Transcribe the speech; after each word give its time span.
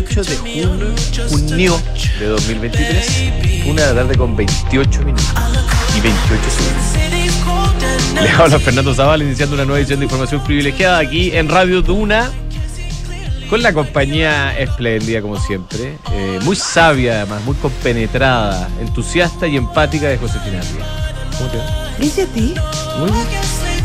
tardes. 0.00 0.42
Miércoles 0.42 0.42
28 0.42 1.24
de 1.24 1.28
junio, 1.28 1.28
junio 1.28 1.80
de 2.18 2.26
2023. 2.26 3.66
Una 3.66 3.82
de 3.82 3.94
la 3.94 4.00
tarde 4.02 4.16
con 4.16 4.36
28 4.36 5.00
minutos 5.00 5.26
y 5.96 6.00
28 6.00 6.42
segundos. 6.50 8.22
Le 8.22 8.30
habla 8.30 8.58
Fernando 8.58 8.94
Zaval 8.94 9.22
iniciando 9.22 9.54
una 9.54 9.64
nueva 9.64 9.78
edición 9.80 10.00
de 10.00 10.04
información 10.06 10.42
privilegiada 10.44 10.98
aquí 10.98 11.30
en 11.34 11.48
Radio 11.48 11.82
Duna. 11.82 12.30
Con 13.50 13.62
la 13.62 13.74
compañía 13.74 14.58
espléndida, 14.58 15.20
como 15.20 15.38
siempre. 15.38 15.98
eh, 16.12 16.38
muy 16.42 16.56
sabia, 16.56 17.16
además, 17.16 17.42
muy 17.44 17.54
compenetrada, 17.56 18.66
entusiasta 18.80 19.46
y 19.46 19.56
empática 19.58 20.08
de 20.08 20.16
Josefina 20.16 20.60
Ría. 20.62 20.86
¿Cómo 21.36 21.50
te 21.50 21.58
va? 21.58 21.64
¿Dice 21.98 22.22
a 22.22 22.26
ti? 22.26 22.54
Muy 22.98 23.10
bien. 23.10 23.26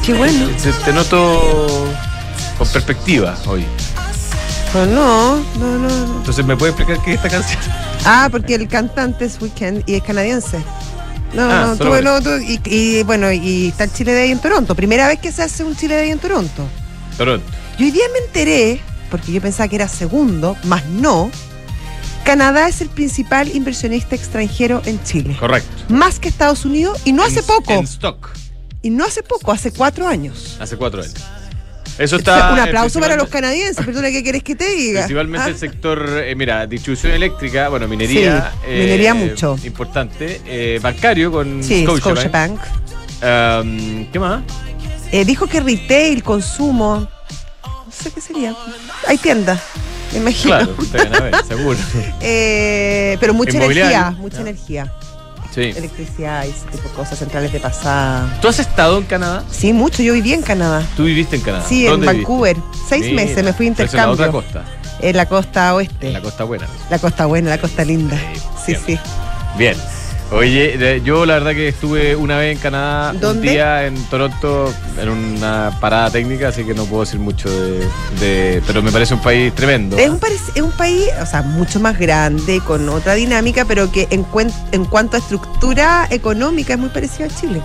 Qué 0.05 0.13
bueno. 0.13 0.47
Te, 0.63 0.71
te 0.71 0.93
noto 0.93 1.85
con 2.57 2.67
perspectiva 2.69 3.37
hoy. 3.45 3.65
Pues 4.73 4.87
no, 4.89 5.37
no, 5.37 5.77
no, 5.77 5.89
no. 5.89 6.17
Entonces, 6.17 6.45
¿me 6.45 6.55
puede 6.57 6.71
explicar 6.73 7.03
qué 7.03 7.11
es 7.13 7.17
esta 7.17 7.29
canción? 7.29 7.59
Ah, 8.05 8.27
porque 8.31 8.55
el 8.55 8.67
cantante 8.67 9.25
es 9.25 9.41
Weekend 9.41 9.83
y 9.87 9.95
es 9.95 10.03
canadiense. 10.03 10.57
No, 11.33 11.43
Ah, 11.49 11.65
no, 11.67 11.77
tú- 11.77 12.01
no, 12.03 12.21
tú- 12.21 12.37
y, 12.37 12.59
y, 12.65 13.03
bueno, 13.03 13.31
y 13.31 13.67
está 13.69 13.85
el 13.85 13.93
Chile 13.93 14.13
Day 14.13 14.31
en 14.31 14.39
Toronto. 14.39 14.75
Primera 14.75 15.07
vez 15.07 15.19
que 15.19 15.31
se 15.31 15.43
hace 15.43 15.63
un 15.63 15.75
Chile 15.75 15.95
Day 15.95 16.11
en 16.11 16.19
Toronto. 16.19 16.63
Toronto. 17.17 17.45
Y 17.77 17.85
hoy 17.85 17.91
día 17.91 18.05
me 18.13 18.19
enteré, 18.25 18.79
porque 19.09 19.31
yo 19.31 19.41
pensaba 19.41 19.67
que 19.67 19.75
era 19.77 19.87
segundo, 19.87 20.55
más 20.63 20.85
no. 20.85 21.31
Canadá 22.23 22.67
es 22.67 22.81
el 22.81 22.89
principal 22.89 23.47
inversionista 23.55 24.15
extranjero 24.15 24.81
en 24.85 25.01
Chile. 25.03 25.35
Correcto. 25.39 25.69
Más 25.89 26.19
que 26.19 26.27
Estados 26.27 26.65
Unidos, 26.65 26.99
y 27.05 27.13
no 27.13 27.23
hace 27.23 27.41
poco. 27.41 27.71
En 27.73 27.83
stock. 27.85 28.29
Y 28.81 28.89
no 28.89 29.05
hace 29.05 29.23
poco, 29.23 29.51
hace 29.51 29.71
cuatro 29.71 30.07
años. 30.07 30.57
Hace 30.59 30.75
cuatro 30.77 31.01
años. 31.01 31.15
Eso 31.97 32.17
está. 32.17 32.51
un 32.53 32.59
eh, 32.59 32.61
aplauso 32.61 32.99
para 32.99 33.15
los 33.15 33.27
canadienses, 33.29 33.83
perdona, 33.85 34.09
¿qué 34.11 34.23
querés 34.23 34.43
que 34.43 34.55
te 34.55 34.69
diga? 34.69 35.01
Principalmente 35.01 35.47
¿Ah? 35.47 35.49
el 35.49 35.57
sector, 35.57 36.21
eh, 36.23 36.35
mira, 36.35 36.67
distribución 36.67 37.13
eléctrica, 37.13 37.69
bueno, 37.69 37.87
minería. 37.87 38.51
Sí, 38.63 38.69
minería 38.71 39.13
mucho. 39.13 39.57
Importante. 39.63 40.41
eh, 40.45 40.79
bancario 40.81 41.31
con 41.31 41.63
Sí, 41.63 41.83
Scotiabank. 41.85 42.59
Scotiabank. 42.59 43.63
Um, 43.65 44.11
¿Qué 44.11 44.19
más? 44.19 44.43
Eh, 45.11 45.25
dijo 45.25 45.47
que 45.47 45.59
retail, 45.59 46.21
consumo, 46.21 47.07
no 47.65 47.91
sé 47.91 48.11
qué 48.11 48.21
sería. 48.21 48.53
Hay 49.07 49.17
tiendas, 49.17 49.59
me 50.11 50.19
imagino. 50.19 50.57
Claro, 50.91 51.43
seguro. 51.47 51.77
Eh, 52.21 53.17
pero 53.19 53.33
mucha 53.33 53.57
energía, 53.57 54.11
mucha 54.11 54.37
Ah. 54.37 54.41
energía. 54.41 54.93
Sí. 55.57 55.73
Electricidad 55.75 56.45
y 56.45 56.49
ese 56.49 56.65
tipo 56.67 56.87
de 56.87 56.93
cosas, 56.93 57.17
centrales 57.17 57.51
de 57.51 57.59
pasada. 57.59 58.37
¿Tú 58.43 58.47
has 58.47 58.59
estado 58.59 58.99
en 58.99 59.05
Canadá? 59.05 59.43
Sí, 59.49 59.73
mucho. 59.73 60.03
Yo 60.03 60.13
viví 60.13 60.31
en 60.33 60.43
Canadá. 60.43 60.85
¿Tú 60.95 61.05
viviste 61.05 61.37
en 61.37 61.41
Canadá? 61.41 61.65
Sí, 61.67 61.87
en. 61.87 62.05
Vancouver. 62.05 62.55
Seis 62.87 63.05
Mira, 63.05 63.15
meses, 63.23 63.43
me 63.43 63.53
fui 63.53 63.71
pero 63.71 63.87
eso 63.87 63.97
en 63.97 64.05
la 64.05 64.11
intercambio. 64.11 64.13
otra 64.13 64.31
costa, 64.31 64.63
En 65.01 65.17
la 65.17 65.25
costa 65.25 65.73
oeste. 65.73 66.07
en 66.07 66.13
la 66.13 66.21
costa 66.21 66.43
buena. 66.43 66.67
La 66.91 66.99
costa 66.99 67.25
buena, 67.25 67.49
la 67.49 67.57
costa 67.57 67.83
linda. 67.83 68.15
Sí, 68.63 68.73
bien. 68.73 68.81
sí. 68.85 68.99
Bien. 69.57 69.75
Oye, 70.31 70.77
de- 70.77 71.01
yo 71.03 71.25
la 71.25 71.35
verdad 71.35 71.51
que 71.53 71.69
estuve 71.69 72.13
una 72.15 72.37
vez 72.37 72.57
en 72.57 72.61
Canadá, 72.61 73.13
un 73.31 73.41
día 73.41 73.85
en 73.87 73.95
Toronto, 74.09 74.73
en 75.01 75.07
una 75.07 75.77
parada 75.79 76.11
técnica, 76.11 76.49
así 76.49 76.65
que 76.65 76.73
no 76.73 76.83
puedo 76.85 77.05
decir 77.05 77.17
mucho 77.19 77.49
de... 77.49 77.87
de- 78.19 78.61
pero 78.67 78.83
me 78.83 78.91
parece 78.91 79.13
un 79.13 79.21
país 79.21 79.55
tremendo. 79.55 79.97
Es 79.97 80.09
un, 80.09 80.19
es 80.53 80.61
un 80.61 80.71
país, 80.71 81.05
o 81.21 81.25
sea, 81.25 81.43
mucho 81.43 81.79
más 81.79 81.97
grande, 81.97 82.59
con 82.59 82.89
otra 82.89 83.13
dinámica, 83.13 83.63
pero 83.63 83.89
que 83.89 84.07
en, 84.11 84.25
cuen- 84.25 84.53
en 84.73 84.83
cuanto 84.83 85.15
a 85.15 85.19
estructura 85.19 86.07
económica 86.11 86.73
es 86.73 86.79
muy 86.79 86.89
parecido 86.89 87.29
a 87.29 87.39
Chile. 87.39 87.61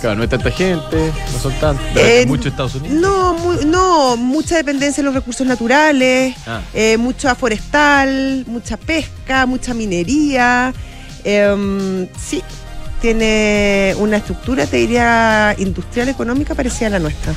Claro, 0.00 0.16
no 0.16 0.22
hay 0.22 0.28
tanta 0.28 0.52
gente, 0.52 1.12
no 1.32 1.38
son 1.40 1.52
tantos. 1.54 1.84
Eh, 1.96 2.24
mucho 2.28 2.48
Estados 2.48 2.76
Unidos. 2.76 2.96
No, 3.00 3.34
mu- 3.34 3.62
no, 3.66 4.16
mucha 4.16 4.54
dependencia 4.56 5.00
en 5.00 5.06
los 5.06 5.14
recursos 5.14 5.44
naturales, 5.46 6.36
Ah, 6.46 6.60
eh, 6.74 6.96
mucha 6.96 7.34
forestal, 7.34 8.44
mucha 8.46 8.76
pesca, 8.76 9.46
mucha 9.46 9.74
minería. 9.74 10.72
Em, 11.24 12.06
sí, 12.18 12.42
tiene 13.00 13.94
una 13.98 14.16
estructura, 14.18 14.66
te 14.66 14.76
diría, 14.78 15.54
industrial 15.58 16.08
económica 16.08 16.54
parecida 16.54 16.86
a 16.88 16.90
la 16.90 16.98
nuestra. 16.98 17.32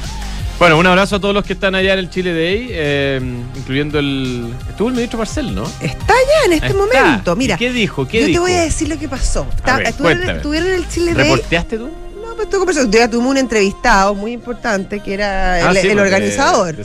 Bueno, 0.60 0.80
un 0.80 0.88
abrazo 0.88 1.18
a 1.18 1.20
todos 1.20 1.36
los 1.36 1.44
que 1.46 1.54
están 1.54 1.76
allá 1.76 1.94
en 1.94 2.00
el 2.00 2.10
Chile 2.10 2.34
Day, 2.34 2.68
eh, 2.72 3.22
incluyendo 3.56 4.00
el... 4.00 4.52
Estuvo 4.70 4.88
el 4.90 4.96
ministro 4.96 5.20
Marcel, 5.20 5.54
¿no? 5.54 5.64
Está 5.80 6.08
ya 6.08 6.46
en 6.48 6.54
este 6.54 6.68
Está. 6.68 6.78
momento. 6.80 7.36
Mira, 7.36 7.56
¿Y 7.56 7.58
¿Qué 7.60 7.72
dijo? 7.72 8.08
¿Qué 8.08 8.22
yo 8.22 8.28
te 8.34 8.40
voy 8.40 8.54
a 8.54 8.62
decir 8.62 8.88
lo 8.90 8.98
que 8.98 9.08
pasó. 9.08 9.46
Está- 9.56 9.78
ver, 9.78 9.88
estuvieron, 9.88 10.30
estuvieron 10.30 10.70
en 10.70 10.76
el 10.76 10.90
Chile 10.90 11.14
Day. 11.14 11.30
¿Reporteaste 11.30 11.78
tú? 11.78 11.90
No, 12.26 12.34
pues. 12.66 12.90
Ya 12.90 13.08
tuvimos 13.08 13.32
un 13.32 13.38
entrevistado 13.38 14.16
muy 14.16 14.32
importante 14.32 15.00
que 15.00 15.14
era 15.14 15.56
Ah, 15.68 15.72
el, 15.72 15.78
sí, 15.78 15.88
el 15.90 16.00
organizador. 16.00 16.76
De. 16.76 16.84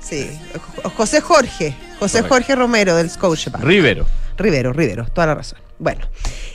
Sí, 0.00 0.30
Jo- 0.82 0.90
José 0.90 1.20
Jorge. 1.20 1.76
José 2.00 2.18
Correcto. 2.22 2.28
Jorge 2.28 2.54
Romero 2.56 2.96
del 2.96 3.08
Scotiabank. 3.08 3.62
Rivero. 3.62 4.04
Rivero, 4.36 4.72
Rivero, 4.72 5.06
toda 5.06 5.28
la 5.28 5.34
razón. 5.34 5.58
Bueno, 5.78 6.02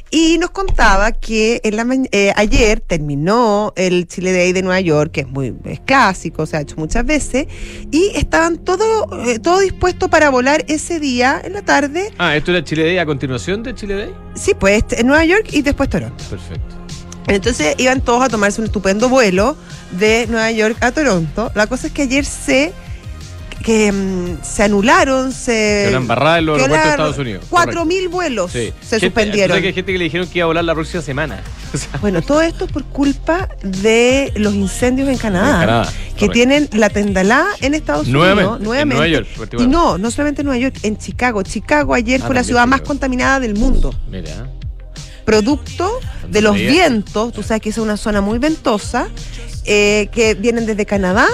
y 0.09 0.37
nos 0.37 0.51
contaba 0.51 1.11
que 1.11 1.59
en 1.63 1.75
la 1.75 1.85
eh, 2.11 2.31
ayer 2.37 2.79
terminó 2.79 3.73
el 3.75 4.07
Chile 4.07 4.31
Day 4.31 4.53
de 4.53 4.61
Nueva 4.61 4.79
York, 4.79 5.11
que 5.11 5.21
es 5.21 5.27
muy 5.27 5.53
es 5.65 5.81
clásico, 5.81 6.45
se 6.45 6.55
ha 6.55 6.61
hecho 6.61 6.75
muchas 6.77 7.05
veces, 7.05 7.47
y 7.91 8.11
estaban 8.15 8.57
todo, 8.57 9.25
eh, 9.25 9.39
todo 9.39 9.59
dispuesto 9.59 10.07
para 10.07 10.29
volar 10.29 10.63
ese 10.69 11.01
día 11.01 11.41
en 11.43 11.53
la 11.53 11.61
tarde. 11.61 12.13
Ah, 12.17 12.37
¿esto 12.37 12.51
era 12.51 12.63
Chile 12.63 12.85
Day 12.85 12.97
a 12.99 13.05
continuación 13.05 13.63
de 13.63 13.75
Chile 13.75 13.95
Day? 13.95 14.13
Sí, 14.35 14.53
pues 14.57 14.85
en 14.91 15.07
Nueva 15.07 15.25
York 15.25 15.47
y 15.51 15.61
después 15.61 15.89
Toronto. 15.89 16.23
Perfecto. 16.29 16.75
Entonces 17.27 17.75
iban 17.77 17.99
todos 17.99 18.23
a 18.23 18.29
tomarse 18.29 18.61
un 18.61 18.67
estupendo 18.67 19.09
vuelo 19.09 19.57
de 19.91 20.25
Nueva 20.27 20.49
York 20.51 20.77
a 20.79 20.93
Toronto. 20.93 21.51
La 21.53 21.67
cosa 21.67 21.87
es 21.87 21.93
que 21.93 22.03
ayer 22.03 22.23
se 22.23 22.71
que 23.63 23.91
mm, 23.91 24.37
se 24.43 24.63
anularon, 24.63 25.31
se 25.31 25.83
Que 25.85 25.89
una 25.89 25.97
embarrada 25.97 26.39
en 26.39 26.45
los 26.45 26.57
que 26.57 26.61
aeropuertos 26.63 26.85
de 26.85 26.91
Estados 26.91 27.17
Unidos. 27.17 27.45
Cuatro 27.49 27.85
mil 27.85 28.07
vuelos 28.07 28.51
Sí. 28.51 28.71
se 28.81 28.99
Gente- 28.99 29.05
suspendieron. 29.07 29.61
que 29.61 29.67
hay 29.67 29.73
gente 29.73 29.91
que 29.91 29.97
le 29.97 30.03
dijeron 30.05 30.27
que 30.27 30.39
iba 30.39 30.43
a 30.45 30.47
volar 30.47 30.63
la 30.63 30.73
próxima 30.75 31.01
semana. 31.01 31.41
O 31.73 31.77
sea, 31.77 31.89
Bueno, 31.99 32.21
todo 32.21 32.41
esto 32.41 32.63
es 32.63 32.71
por 32.71 32.85
culpa 32.85 33.49
de 33.61 34.31
los 34.37 34.53
incendios 34.55 35.09
en 35.09 35.17
Canadá, 35.17 35.55
En 35.55 35.59
Canadá, 35.67 35.91
que 35.91 36.11
correcto. 36.27 36.31
tienen 36.31 36.69
la 36.71 36.89
tendalá 36.89 37.45
en 37.59 37.73
Estados 37.73 38.07
Nuevamente, 38.07 38.43
Unidos, 38.47 38.59
en 38.59 38.63
nuevamente. 38.63 38.95
Nueva 39.09 39.25
York, 39.47 39.53
y 39.59 39.67
no, 39.67 39.97
no 39.97 40.09
solamente 40.09 40.41
en 40.43 40.45
Nueva 40.47 40.59
York, 40.61 40.75
en 40.83 40.97
Chicago. 40.97 41.43
Chicago 41.43 41.93
ayer 41.93 42.21
Ah, 42.23 42.25
fue 42.25 42.35
la 42.35 42.45
ciudad 42.45 42.65
más 42.67 42.81
contaminada 42.81 43.41
del 43.41 43.55
mundo. 43.55 43.93
mira. 44.09 44.47
Producto 45.25 45.99
de 46.29 46.41
los 46.41 46.55
vientos, 46.55 47.33
tú 47.33 47.43
sabes 47.43 47.61
que 47.61 47.69
es 47.69 47.77
una 47.77 47.97
zona 47.97 48.21
muy 48.21 48.39
ventosa, 48.39 49.09
eh, 49.65 50.07
que 50.13 50.35
vienen 50.35 50.65
desde 50.65 50.85
Canadá 50.85 51.27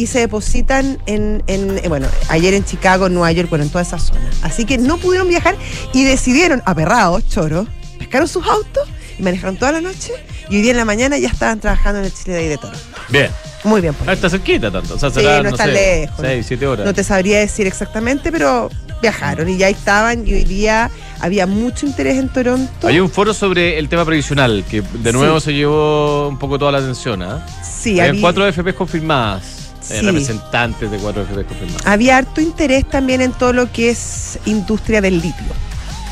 y 0.00 0.06
se 0.06 0.20
depositan 0.20 0.98
en, 1.06 1.42
en, 1.46 1.78
eh, 1.78 1.88
bueno, 1.88 2.08
ayer 2.28 2.54
en 2.54 2.64
Chicago, 2.64 3.06
en 3.08 3.12
Nueva 3.14 3.32
York, 3.32 3.50
bueno, 3.50 3.64
en 3.64 3.70
toda 3.70 3.82
esa 3.82 3.98
zona. 3.98 4.30
Así 4.42 4.64
que 4.64 4.78
no 4.78 4.96
pudieron 4.96 5.28
viajar 5.28 5.56
y 5.92 6.04
decidieron, 6.04 6.62
aperrados, 6.64 7.28
choros, 7.28 7.68
pescaron 7.98 8.26
sus 8.26 8.46
autos 8.46 8.88
y 9.18 9.22
manejaron 9.22 9.56
toda 9.58 9.72
la 9.72 9.80
noche 9.82 10.12
y 10.48 10.56
hoy 10.56 10.62
día 10.62 10.70
en 10.70 10.78
la 10.78 10.84
mañana 10.86 11.18
ya 11.18 11.28
estaban 11.28 11.60
trabajando 11.60 11.98
en 12.00 12.06
el 12.06 12.14
Chile 12.14 12.34
Day 12.34 12.48
de 12.48 12.56
Toro. 12.56 12.76
Bien. 13.10 13.30
Muy 13.62 13.82
bien, 13.82 13.92
por 13.92 14.08
Ah, 14.08 14.14
está 14.14 14.30
cerquita 14.30 14.70
tanto. 14.70 14.94
O 14.94 14.98
sea, 14.98 15.10
Sí, 15.10 15.20
no 15.22 15.50
está 15.50 15.64
sé, 15.66 15.72
lejos. 15.72 16.16
Seis, 16.18 16.46
siete 16.48 16.66
horas. 16.66 16.86
No 16.86 16.94
te 16.94 17.04
sabría 17.04 17.40
decir 17.40 17.66
exactamente, 17.66 18.32
pero 18.32 18.70
viajaron 19.02 19.50
y 19.50 19.58
ya 19.58 19.68
estaban 19.68 20.26
y 20.26 20.32
hoy 20.32 20.44
día 20.44 20.90
había 21.20 21.46
mucho 21.46 21.84
interés 21.84 22.16
en 22.16 22.30
Toronto. 22.30 22.86
Hay 22.88 23.00
un 23.00 23.10
foro 23.10 23.34
sobre 23.34 23.78
el 23.78 23.90
tema 23.90 24.06
previsional 24.06 24.64
que 24.70 24.80
de 24.80 25.12
nuevo 25.12 25.40
Sí. 25.40 25.44
se 25.46 25.52
llevó 25.52 26.28
un 26.28 26.38
poco 26.38 26.58
toda 26.58 26.72
la 26.72 26.78
atención. 26.78 27.22
¿ah? 27.22 27.46
Sí, 27.62 28.00
Hay 28.00 28.08
había, 28.08 28.20
cuatro 28.22 28.46
FPs 28.50 28.74
confirmadas. 28.74 29.59
Hay 29.90 30.00
Sí. 30.00 30.06
representantes 30.06 30.90
de 30.90 30.98
cuatro 30.98 31.22
FPs 31.24 31.46
confirmadas. 31.46 31.86
había 31.86 32.16
harto 32.18 32.40
interés 32.40 32.88
también 32.88 33.20
en 33.20 33.32
todo 33.32 33.52
lo 33.52 33.70
que 33.72 33.90
es 33.90 34.38
industria 34.46 35.00
del 35.00 35.14
litio, 35.20 35.44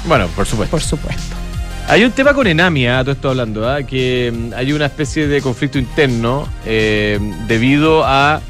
Bueno, 0.07 0.27
por 0.35 0.47
supuesto. 0.47 0.71
por 0.71 0.81
supuesto. 0.83 1.23
Hay 1.89 2.05
un 2.05 2.13
tema 2.13 2.35
con 2.35 2.47
Enamia, 2.47 3.01
todo 3.01 3.13
esto 3.13 3.31
hablando, 3.31 3.69
¿ah? 3.69 3.83
que 3.83 4.31
mm, 4.35 4.53
hay 4.55 4.73
una 4.73 4.87
especie 4.87 5.27
de 5.27 5.41
conflicto 5.41 5.79
interno 5.79 6.47
eh, 6.67 7.19
debido 7.47 8.05
a 8.05 8.41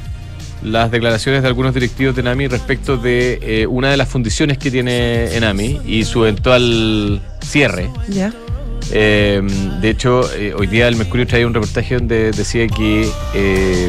las 0.63 0.91
declaraciones 0.91 1.43
de 1.43 1.49
algunos 1.49 1.73
directivos 1.73 2.17
de 2.17 2.21
Enami 2.23 2.49
respecto 2.49 2.97
de 2.97 3.39
eh, 3.43 3.67
una 3.69 3.91
de 3.93 3.97
las 3.97 4.09
fundiciones 4.09 4.59
que 4.59 4.73
tiene 4.73 5.37
Enami 5.37 5.81
y 5.87 6.05
su 6.05 6.25
eventual 6.25 7.21
cierre. 7.47 7.89
¿Ya? 8.09 8.33
Eh, 8.91 9.41
de 9.81 9.89
hecho, 9.91 10.23
eh, 10.35 10.55
hoy 10.59 10.67
día 10.67 10.89
el 10.89 10.97
Mercurio 10.97 11.27
traía 11.27 11.47
un 11.47 11.55
reportaje 11.55 11.95
donde 11.95 12.33
decía 12.33 12.67
que 12.67 13.09
eh, 13.35 13.89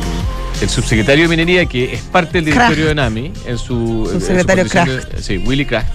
el 0.62 0.70
subsecretario 0.70 1.24
de 1.24 1.30
Minería, 1.30 1.66
que 1.66 1.94
es 1.94 2.02
parte 2.02 2.34
del 2.42 2.46
directorio 2.46 2.88
de 2.88 2.96
NAMI, 2.96 3.32
en 3.46 3.58
su. 3.58 4.10
en 4.14 4.20
su 4.20 4.20
Subsecretario 4.20 4.64
condición 4.68 5.10
de- 5.16 5.24
sí, 5.24 5.38
Willy 5.38 5.66
Kraft, 5.66 5.88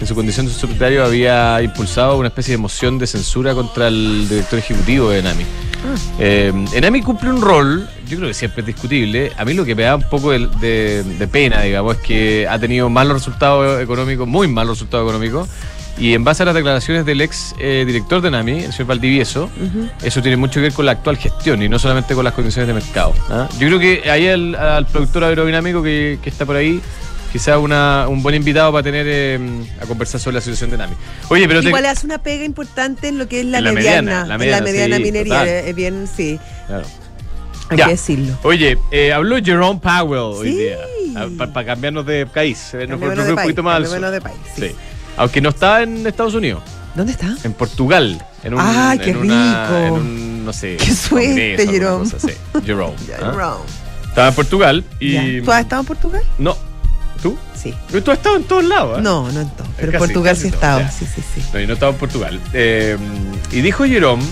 en 0.00 0.06
su 0.06 0.14
condición 0.14 0.46
de 0.46 0.52
subsecretario 0.52 1.04
había 1.04 1.60
impulsado 1.62 2.16
una 2.18 2.28
especie 2.28 2.52
de 2.52 2.58
moción 2.58 2.98
de 2.98 3.06
censura 3.06 3.54
contra 3.54 3.88
el 3.88 4.26
director 4.28 4.58
ejecutivo 4.58 5.10
de 5.10 5.22
NAMI. 5.22 5.44
Eh, 6.18 6.52
Enami 6.72 7.02
cumple 7.02 7.30
un 7.30 7.40
rol, 7.40 7.88
yo 8.08 8.16
creo 8.16 8.28
que 8.28 8.34
siempre 8.34 8.60
es 8.62 8.66
discutible. 8.66 9.32
A 9.36 9.44
mí 9.44 9.54
lo 9.54 9.64
que 9.64 9.74
me 9.74 9.82
da 9.82 9.96
un 9.96 10.02
poco 10.02 10.30
de, 10.32 10.46
de- 10.60 11.02
de 11.02 11.28
pena, 11.28 11.62
digamos, 11.62 11.96
es 11.96 12.02
que 12.02 12.46
ha 12.48 12.58
tenido 12.58 12.88
malos 12.88 13.14
resultados 13.14 13.80
económicos, 13.82 14.26
muy 14.26 14.48
malos 14.48 14.78
resultados 14.78 15.04
económicos. 15.04 15.48
Y 15.98 16.14
en 16.14 16.22
base 16.24 16.42
a 16.44 16.46
las 16.46 16.54
declaraciones 16.54 17.04
del 17.04 17.20
ex 17.20 17.54
eh, 17.58 17.84
director 17.86 18.20
de 18.20 18.30
NAMI, 18.30 18.64
el 18.64 18.72
señor 18.72 18.86
Valdivieso, 18.88 19.50
eso 20.02 20.22
tiene 20.22 20.36
mucho 20.36 20.54
que 20.54 20.60
ver 20.62 20.72
con 20.72 20.86
la 20.86 20.92
actual 20.92 21.16
gestión 21.16 21.60
y 21.62 21.68
no 21.68 21.78
solamente 21.78 22.14
con 22.14 22.24
las 22.24 22.34
condiciones 22.34 22.68
de 22.68 22.74
mercado. 22.74 23.14
¿ah? 23.30 23.48
Yo 23.58 23.66
creo 23.66 23.78
que 23.80 24.08
ahí 24.10 24.28
al, 24.28 24.54
al 24.54 24.86
productor 24.86 25.24
aerodinámico 25.24 25.82
que, 25.82 26.18
que 26.22 26.30
está 26.30 26.46
por 26.46 26.54
ahí 26.56 26.80
quizás 27.32 27.58
una, 27.58 28.06
un 28.08 28.22
buen 28.22 28.34
invitado 28.36 28.70
para 28.72 28.82
tener 28.84 29.06
eh, 29.08 29.38
a 29.82 29.86
conversar 29.86 30.20
sobre 30.20 30.34
la 30.36 30.40
situación 30.40 30.70
de 30.70 30.78
Nami. 30.78 30.94
Oye, 31.30 31.46
pero 31.48 31.60
te- 31.62 31.66
Igual 31.68 31.84
hace 31.86 32.06
una 32.06 32.18
pega 32.18 32.44
importante 32.44 33.08
en 33.08 33.18
lo 33.18 33.28
que 33.28 33.40
es 33.40 33.46
la 33.46 33.58
En 33.58 33.64
la 33.64 33.72
mediana, 33.72 34.00
mediana, 34.02 34.26
la 34.26 34.34
en 34.34 34.40
mediana, 34.40 34.58
la 34.60 34.64
mediana 34.64 34.96
sí, 34.96 35.02
minería. 35.02 35.58
Es 35.60 35.74
bien, 35.74 36.08
sí, 36.16 36.38
Claro. 36.68 36.86
hay 37.70 37.76
Ya. 37.76 37.84
que 37.86 37.90
decirlo. 37.90 38.38
Oye, 38.44 38.78
eh, 38.92 39.12
habló 39.12 39.36
Jerome 39.44 39.80
Powell 39.82 40.20
hoy 40.38 40.50
día. 40.56 40.76
Para 41.36 41.66
cambiarnos 41.66 42.06
de 42.06 42.26
país. 42.26 42.72
eh, 42.74 42.86
Nos 42.86 42.90
Cambiémonos 43.00 43.16
fue 43.16 43.24
de 43.24 43.30
un 43.32 43.36
país, 43.36 43.46
poquito 43.46 43.62
más 43.64 43.74
cambiémonos 43.82 44.12
de 44.12 44.20
país, 44.20 44.36
sí. 44.54 44.62
Sí. 44.68 44.74
Aunque 45.18 45.40
no 45.40 45.50
estaba 45.50 45.82
en 45.82 46.06
Estados 46.06 46.34
Unidos, 46.34 46.62
¿Dónde 46.94 47.12
está? 47.12 47.34
en 47.44 47.52
Portugal. 47.52 48.24
En 48.44 48.54
un, 48.54 48.60
¡Ay, 48.62 48.98
qué 49.00 49.10
en 49.10 49.16
una- 49.18 49.64
rico! 49.66 49.76
en 49.78 49.92
un, 49.92 50.44
no 50.46 50.52
sé. 50.52 50.76
¡Qué 50.76 50.94
suerte, 50.94 51.66
Jerome! 51.68 52.04
cosa 52.10 52.16
así. 52.16 52.32
Jerome. 52.64 52.94
¿ah? 53.22 53.32
Wrong. 53.32 53.60
Estaba 54.08 54.28
en 54.28 54.34
Portugal 54.34 54.84
y. 55.00 55.12
Ya. 55.12 55.44
¿Tú 55.44 55.52
has 55.52 55.60
estado 55.60 55.80
en 55.82 55.86
Portugal? 55.86 56.22
No. 56.38 56.56
¿Tú? 57.22 57.36
Sí. 57.60 57.74
Pero 57.90 58.04
Tú 58.04 58.10
has 58.12 58.18
estado 58.18 58.36
en 58.36 58.44
todos 58.44 58.64
lados. 58.64 58.98
¿ah? 58.98 59.00
No, 59.02 59.30
no 59.32 59.40
en 59.40 59.48
todo. 59.50 59.66
Pero 59.76 59.92
en 59.92 59.98
Portugal 59.98 60.34
casi 60.34 60.42
sí 60.42 60.48
he 60.48 60.50
estado. 60.50 60.80
Sí, 60.96 61.04
sí, 61.14 61.22
sí. 61.34 61.42
No, 61.52 61.60
y 61.60 61.66
no 61.66 61.72
estaba 61.74 61.90
en 61.92 61.98
Portugal. 61.98 62.40
Eh, 62.52 62.96
y 63.50 63.60
dijo 63.60 63.84
Jerome 63.84 64.22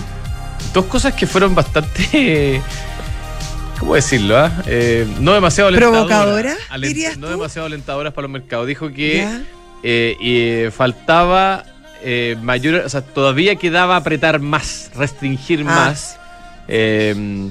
dos 0.73 0.85
cosas 0.85 1.13
que 1.13 1.27
fueron 1.27 1.53
bastante. 1.53 2.61
¿Cómo 3.79 3.93
decirlo? 3.95 4.37
ah? 4.37 4.51
Eh, 4.65 5.05
no 5.19 5.33
demasiado 5.33 5.67
alentadoras. 5.67 6.07
¿Provocadoras, 6.07 6.57
Alent- 6.71 7.17
No 7.17 7.27
demasiado 7.29 7.65
alentadoras 7.67 8.11
para 8.13 8.23
los 8.23 8.31
mercados. 8.31 8.65
Dijo 8.67 8.89
que 8.91 9.17
Ya. 9.17 9.41
Eh, 9.89 10.71
faltaba 10.71 11.63
eh, 12.03 12.35
mayor. 12.41 12.75
O 12.85 12.89
sea, 12.89 13.01
todavía 13.01 13.55
quedaba 13.55 13.95
apretar 13.95 14.39
más, 14.39 14.91
restringir 14.95 15.61
Ah. 15.61 15.63
más. 15.63 16.19
Eh, 16.67 17.49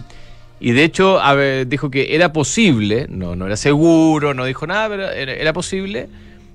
y 0.60 0.72
de 0.72 0.84
hecho, 0.84 1.20
a 1.20 1.34
ver, 1.34 1.66
dijo 1.68 1.90
que 1.90 2.14
era 2.14 2.32
posible, 2.32 3.06
no, 3.10 3.36
no 3.36 3.46
era 3.46 3.56
seguro, 3.56 4.34
no 4.34 4.44
dijo 4.44 4.66
nada, 4.66 4.88
pero 4.88 5.10
era, 5.10 5.32
era 5.34 5.52
posible, 5.52 6.08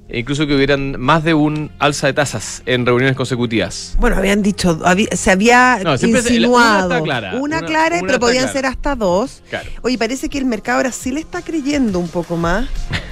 e 0.10 0.20
incluso 0.20 0.48
que 0.48 0.56
hubieran 0.56 1.00
más 1.00 1.24
de 1.24 1.34
un 1.36 1.70
alza 1.80 2.08
de 2.08 2.14
tasas 2.14 2.64
en 2.66 2.86
reuniones 2.86 3.16
consecutivas. 3.16 3.96
Bueno, 4.00 4.16
habían 4.18 4.42
dicho, 4.42 4.80
habí- 4.86 5.08
se 5.16 5.30
había 5.32 5.80
No, 5.84 5.98
siempre 5.98 6.22
se- 6.24 6.34
insinuado. 6.34 6.88
una 6.88 7.02
clara, 7.02 7.30
Una 7.36 7.58
una- 7.60 7.62
clara, 7.68 7.98
una 8.00 8.08
pero 8.08 8.20
podían 8.20 8.44
clara. 8.46 8.54
ser 8.54 8.66
hasta 8.66 8.96
dos. 8.96 9.44
Claro. 9.50 9.70
Oye, 9.84 9.98
parece 10.00 10.30
que 10.30 10.38
el 10.40 10.46
mercado 10.46 10.78
ahora 10.78 10.92
sí 10.92 11.12
le 11.12 11.20
está 11.20 11.42
creyendo 11.44 12.00
un 12.00 12.08
poco 12.10 12.38
más. 12.38 12.68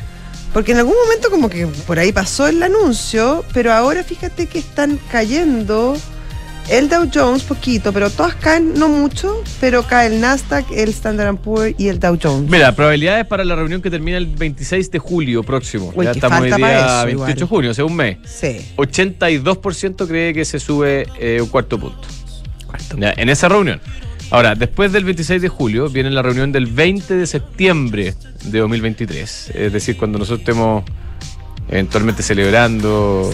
Porque 0.53 0.71
en 0.71 0.79
algún 0.79 0.95
momento 1.03 1.29
como 1.29 1.49
que 1.49 1.67
por 1.67 1.99
ahí 1.99 2.11
pasó 2.11 2.47
el 2.47 2.61
anuncio, 2.63 3.45
pero 3.53 3.71
ahora 3.71 4.03
fíjate 4.03 4.47
que 4.47 4.59
están 4.59 4.99
cayendo 5.11 5.95
el 6.69 6.87
Dow 6.87 7.09
Jones 7.11 7.43
poquito, 7.43 7.91
pero 7.91 8.09
todas 8.09 8.35
caen, 8.35 8.73
no 8.75 8.89
mucho, 8.89 9.43
pero 9.59 9.83
cae 9.83 10.07
el 10.07 10.21
Nasdaq, 10.21 10.71
el 10.71 10.89
Standard 10.89 11.35
Poor's 11.37 11.73
y 11.77 11.87
el 11.87 11.99
Dow 11.99 12.17
Jones. 12.21 12.49
Mira, 12.49 12.75
probabilidades 12.75 13.25
para 13.25 13.43
la 13.43 13.55
reunión 13.55 13.81
que 13.81 13.89
termina 13.89 14.17
el 14.17 14.27
26 14.27 14.91
de 14.91 14.99
julio 14.99 15.43
próximo. 15.43 15.91
Uy, 15.95 16.05
ya 16.05 16.11
estamos 16.11 16.39
falta 16.39 16.55
día 16.57 16.65
para 16.65 17.09
eso 17.09 17.17
28 17.17 17.39
de 17.39 17.45
junio, 17.45 17.71
o 17.71 17.73
sea, 17.73 17.85
un 17.85 17.95
mes. 17.95 18.17
Sí. 18.25 18.59
82% 18.77 20.07
cree 20.07 20.33
que 20.33 20.45
se 20.45 20.59
sube 20.59 21.07
eh, 21.19 21.41
un 21.41 21.49
cuarto 21.49 21.79
punto. 21.79 22.07
Cuarto. 22.67 22.97
Ya, 22.97 23.13
en 23.17 23.29
esa 23.29 23.49
reunión. 23.49 23.81
Ahora, 24.31 24.53
después 24.55 24.91
del 24.91 25.05
26 25.05 25.41
de 25.41 25.49
julio 25.49 25.89
viene 25.89 26.11
la 26.11 26.21
reunión 26.21 26.51
del 26.51 26.67
20 26.67 27.15
de 27.15 27.25
septiembre 27.25 28.13
de 28.43 28.59
2023. 28.59 29.51
Es 29.55 29.73
decir, 29.73 29.97
cuando 29.97 30.19
nosotros 30.19 30.41
estemos 30.41 30.83
eventualmente 31.67 32.21
celebrando 32.21 33.29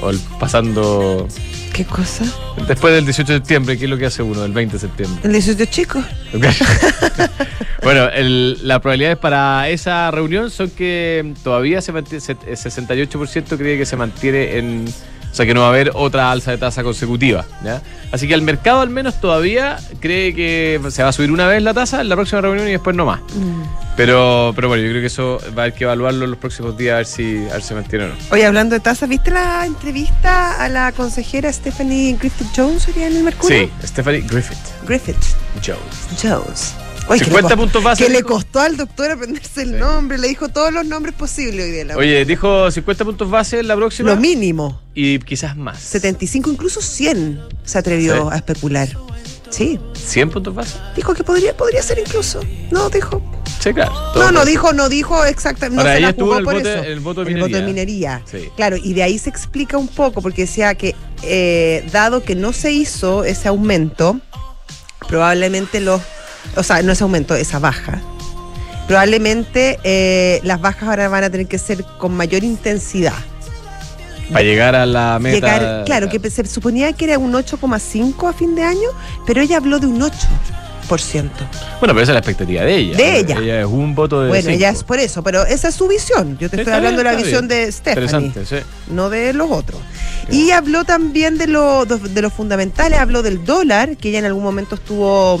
o 0.00 0.10
el- 0.10 0.18
pasando 0.38 1.28
¿Qué 1.74 1.84
cosa? 1.84 2.24
después 2.66 2.94
del 2.94 3.04
18 3.04 3.32
de 3.32 3.38
septiembre, 3.40 3.76
¿qué 3.78 3.84
es 3.84 3.90
lo 3.90 3.98
que 3.98 4.06
hace 4.06 4.22
uno 4.22 4.40
del 4.42 4.52
20 4.52 4.74
de 4.74 4.80
septiembre? 4.80 5.20
El 5.24 5.32
18 5.32 5.64
chicos. 5.66 6.04
bueno, 7.82 8.08
el- 8.08 8.66
las 8.66 8.80
probabilidades 8.80 9.18
para 9.18 9.68
esa 9.68 10.10
reunión 10.10 10.50
son 10.50 10.70
que 10.70 11.34
todavía 11.44 11.82
se 11.82 11.92
mantiene, 11.92 12.20
se- 12.20 12.32
el 12.32 12.56
68% 12.56 13.58
cree 13.58 13.76
que 13.76 13.84
se 13.86 13.96
mantiene 13.96 14.56
en... 14.56 14.84
O 15.30 15.34
sea, 15.34 15.46
que 15.46 15.54
no 15.54 15.60
va 15.60 15.66
a 15.66 15.70
haber 15.70 15.92
otra 15.94 16.30
alza 16.30 16.50
de 16.50 16.58
tasa 16.58 16.82
consecutiva. 16.82 17.44
¿ya? 17.64 17.80
Así 18.12 18.26
que 18.26 18.34
el 18.34 18.42
mercado 18.42 18.80
al 18.80 18.90
menos 18.90 19.20
todavía 19.20 19.78
cree 20.00 20.34
que 20.34 20.80
se 20.90 21.02
va 21.02 21.10
a 21.10 21.12
subir 21.12 21.30
una 21.30 21.46
vez 21.46 21.62
la 21.62 21.72
tasa 21.72 22.00
en 22.00 22.08
la 22.08 22.16
próxima 22.16 22.40
reunión 22.40 22.68
y 22.68 22.72
después 22.72 22.96
no 22.96 23.06
más. 23.06 23.20
Mm. 23.34 23.62
Pero, 23.96 24.52
pero 24.54 24.68
bueno, 24.68 24.82
yo 24.82 24.90
creo 24.90 25.02
que 25.02 25.06
eso 25.06 25.38
va 25.56 25.62
a 25.62 25.64
haber 25.66 25.74
que 25.74 25.84
evaluarlo 25.84 26.24
en 26.24 26.30
los 26.30 26.38
próximos 26.38 26.76
días 26.76 26.94
a 26.94 26.96
ver 26.98 27.06
si, 27.06 27.36
a 27.48 27.52
ver 27.52 27.62
si 27.62 27.68
se 27.68 27.74
mantiene 27.74 28.04
o 28.06 28.08
no. 28.08 28.14
Oye, 28.30 28.46
hablando 28.46 28.74
de 28.74 28.80
tasas, 28.80 29.08
¿viste 29.08 29.30
la 29.30 29.66
entrevista 29.66 30.62
a 30.62 30.68
la 30.68 30.92
consejera 30.92 31.52
Stephanie 31.52 32.16
Griffith 32.18 32.48
Jones 32.56 32.88
hoy 32.88 33.02
en 33.02 33.16
el 33.16 33.22
Mercurio? 33.22 33.66
Sí, 33.66 33.86
Stephanie 33.86 34.22
Griffith 34.22 34.58
Griffith 34.86 35.16
Jones. 35.64 36.08
Jones. 36.20 36.89
Oye, 37.10 37.18
que 37.20 37.24
50 37.26 37.36
le 37.36 37.42
costó- 37.42 37.56
puntos 37.62 37.82
base. 37.82 38.04
Que 38.04 38.10
le 38.10 38.22
costó 38.22 38.60
al 38.60 38.76
doctor 38.76 39.10
aprenderse 39.10 39.62
el 39.62 39.70
Sí. 39.72 39.76
nombre, 39.76 40.18
le 40.18 40.28
dijo 40.28 40.48
todos 40.48 40.72
los 40.72 40.84
nombres 40.86 41.14
posibles 41.14 41.64
hoy 41.66 41.70
día. 41.72 41.84
la- 41.84 41.96
Oye, 41.96 42.24
dijo 42.24 42.70
50 42.70 43.04
puntos 43.04 43.30
base 43.30 43.60
en 43.60 43.68
la 43.68 43.76
próxima 43.76 44.10
Lo 44.10 44.16
mínimo, 44.16 44.80
y 44.94 45.18
quizás 45.20 45.56
más. 45.56 45.80
75, 45.80 46.50
incluso 46.50 46.80
100 46.80 47.40
se 47.64 47.78
atrevió 47.78 48.14
Sí. 48.14 48.28
a 48.32 48.36
especular. 48.36 48.88
Sí, 49.50 49.80
100 49.94 50.30
puntos 50.30 50.54
base. 50.54 50.76
dijo 50.94 51.12
que 51.12 51.24
podría, 51.24 51.56
podría 51.56 51.82
ser 51.82 51.98
incluso. 51.98 52.40
No, 52.70 52.88
dijo. 52.88 53.20
Sí, 53.58 53.74
claro. 53.74 53.92
No, 54.14 54.30
no 54.30 54.44
dijo, 54.44 54.72
no 54.72 54.88
dijo 54.88 55.24
exactamente. 55.24 55.74
No 55.74 55.80
Ahora, 55.82 55.92
se 55.94 55.98
ella 55.98 56.06
la 56.16 56.22
jugó 56.22 56.38
el 56.38 56.44
por 56.44 56.54
voto- 56.54 56.68
eso. 56.68 56.82
el 56.84 57.00
voto 57.00 57.24
de 57.24 57.32
el 57.32 57.40
voto 57.40 57.56
de 57.56 57.62
minería. 57.62 58.22
minería. 58.22 58.22
Sí. 58.30 58.48
Claro, 58.56 58.76
y 58.76 58.94
de 58.94 59.02
ahí 59.02 59.18
se 59.18 59.28
explica 59.28 59.76
un 59.76 59.88
poco, 59.88 60.22
porque 60.22 60.42
decía 60.42 60.74
que 60.76 60.94
eh, 61.22 61.84
dado 61.92 62.22
que 62.22 62.34
no 62.36 62.52
se 62.54 62.72
hizo 62.72 63.24
ese 63.24 63.48
aumento, 63.48 64.20
probablemente 65.08 65.80
los. 65.80 66.00
O 66.56 66.62
sea, 66.62 66.82
no 66.82 66.92
ese 66.92 67.02
aumento, 67.02 67.34
esa 67.34 67.58
baja. 67.58 68.00
Probablemente 68.86 69.78
eh, 69.84 70.40
las 70.42 70.60
bajas 70.60 70.88
ahora 70.88 71.08
van 71.08 71.24
a 71.24 71.30
tener 71.30 71.46
que 71.46 71.58
ser 71.58 71.84
con 71.98 72.12
mayor 72.14 72.42
intensidad. 72.42 73.14
Para 74.32 74.44
llegar 74.44 74.74
a 74.74 74.86
la 74.86 75.18
meta. 75.20 75.34
Llegar, 75.36 75.84
claro, 75.84 76.08
que 76.08 76.30
se 76.30 76.44
suponía 76.46 76.92
que 76.92 77.04
era 77.04 77.18
un 77.18 77.32
8,5 77.32 78.28
a 78.28 78.32
fin 78.32 78.54
de 78.54 78.62
año, 78.62 78.88
pero 79.26 79.40
ella 79.40 79.56
habló 79.56 79.78
de 79.78 79.86
un 79.86 80.00
8%. 80.00 80.10
Bueno, 80.90 81.30
pero 81.78 82.00
esa 82.00 82.10
es 82.10 82.14
la 82.14 82.18
expectativa 82.18 82.62
de 82.62 82.74
ella. 82.74 82.96
De 82.96 83.18
ella. 83.20 83.38
Ella 83.38 83.60
es 83.60 83.66
un 83.66 83.94
voto 83.94 84.22
de. 84.22 84.28
Bueno, 84.28 84.42
cinco. 84.42 84.56
ella 84.56 84.70
es 84.70 84.82
por 84.82 84.98
eso, 84.98 85.22
pero 85.22 85.46
esa 85.46 85.68
es 85.68 85.74
su 85.76 85.86
visión. 85.86 86.36
Yo 86.38 86.50
te 86.50 86.56
estoy 86.56 86.72
hablando 86.72 86.98
de 86.98 87.04
la 87.04 87.14
visión 87.14 87.46
bien. 87.46 87.66
de 87.66 87.72
Stephanie. 87.72 88.26
Interesante, 88.26 88.44
sí. 88.44 88.66
no 88.92 89.08
de 89.08 89.32
los 89.32 89.48
otros. 89.52 89.80
Y 90.30 90.50
habló 90.50 90.84
también 90.84 91.38
de 91.38 91.46
lo, 91.46 91.84
de 91.84 92.22
lo 92.22 92.30
fundamentales, 92.30 92.98
habló 92.98 93.22
del 93.22 93.44
dólar, 93.44 93.96
que 93.96 94.08
ella 94.08 94.18
en 94.18 94.24
algún 94.24 94.42
momento 94.42 94.74
estuvo 94.74 95.40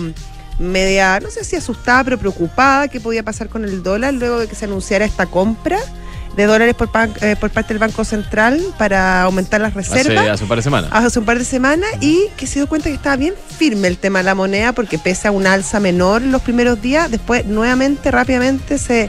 media, 0.60 1.18
no 1.20 1.30
sé 1.30 1.42
si 1.44 1.56
asustada, 1.56 2.04
pero 2.04 2.18
preocupada 2.18 2.88
qué 2.88 3.00
podía 3.00 3.22
pasar 3.22 3.48
con 3.48 3.64
el 3.64 3.82
dólar 3.82 4.14
luego 4.14 4.38
de 4.38 4.46
que 4.46 4.54
se 4.54 4.66
anunciara 4.66 5.04
esta 5.04 5.26
compra 5.26 5.78
de 6.36 6.44
dólares 6.46 6.74
por, 6.76 6.92
pan- 6.92 7.12
eh, 7.22 7.34
por 7.40 7.50
parte 7.50 7.74
del 7.74 7.80
Banco 7.80 8.04
Central 8.04 8.62
para 8.78 9.22
aumentar 9.22 9.60
las 9.60 9.76
Hace, 9.76 10.04
reservas. 10.04 10.28
hace 10.28 10.44
un 10.44 10.48
par 10.48 10.58
de 10.58 10.62
semanas. 10.62 10.90
Hace 10.92 11.18
un 11.18 11.24
par 11.24 11.38
de 11.38 11.44
semanas 11.44 11.90
y 12.00 12.20
que 12.36 12.46
se 12.46 12.60
dio 12.60 12.68
cuenta 12.68 12.88
que 12.88 12.94
estaba 12.94 13.16
bien 13.16 13.34
firme 13.58 13.88
el 13.88 13.98
tema 13.98 14.20
de 14.20 14.24
la 14.26 14.36
moneda 14.36 14.72
porque 14.72 14.96
pese 14.98 15.26
a 15.26 15.32
un 15.32 15.46
alza 15.48 15.80
menor 15.80 16.22
los 16.22 16.40
primeros 16.42 16.80
días, 16.80 17.10
después 17.10 17.46
nuevamente, 17.46 18.10
rápidamente 18.12 18.78
se 18.78 19.08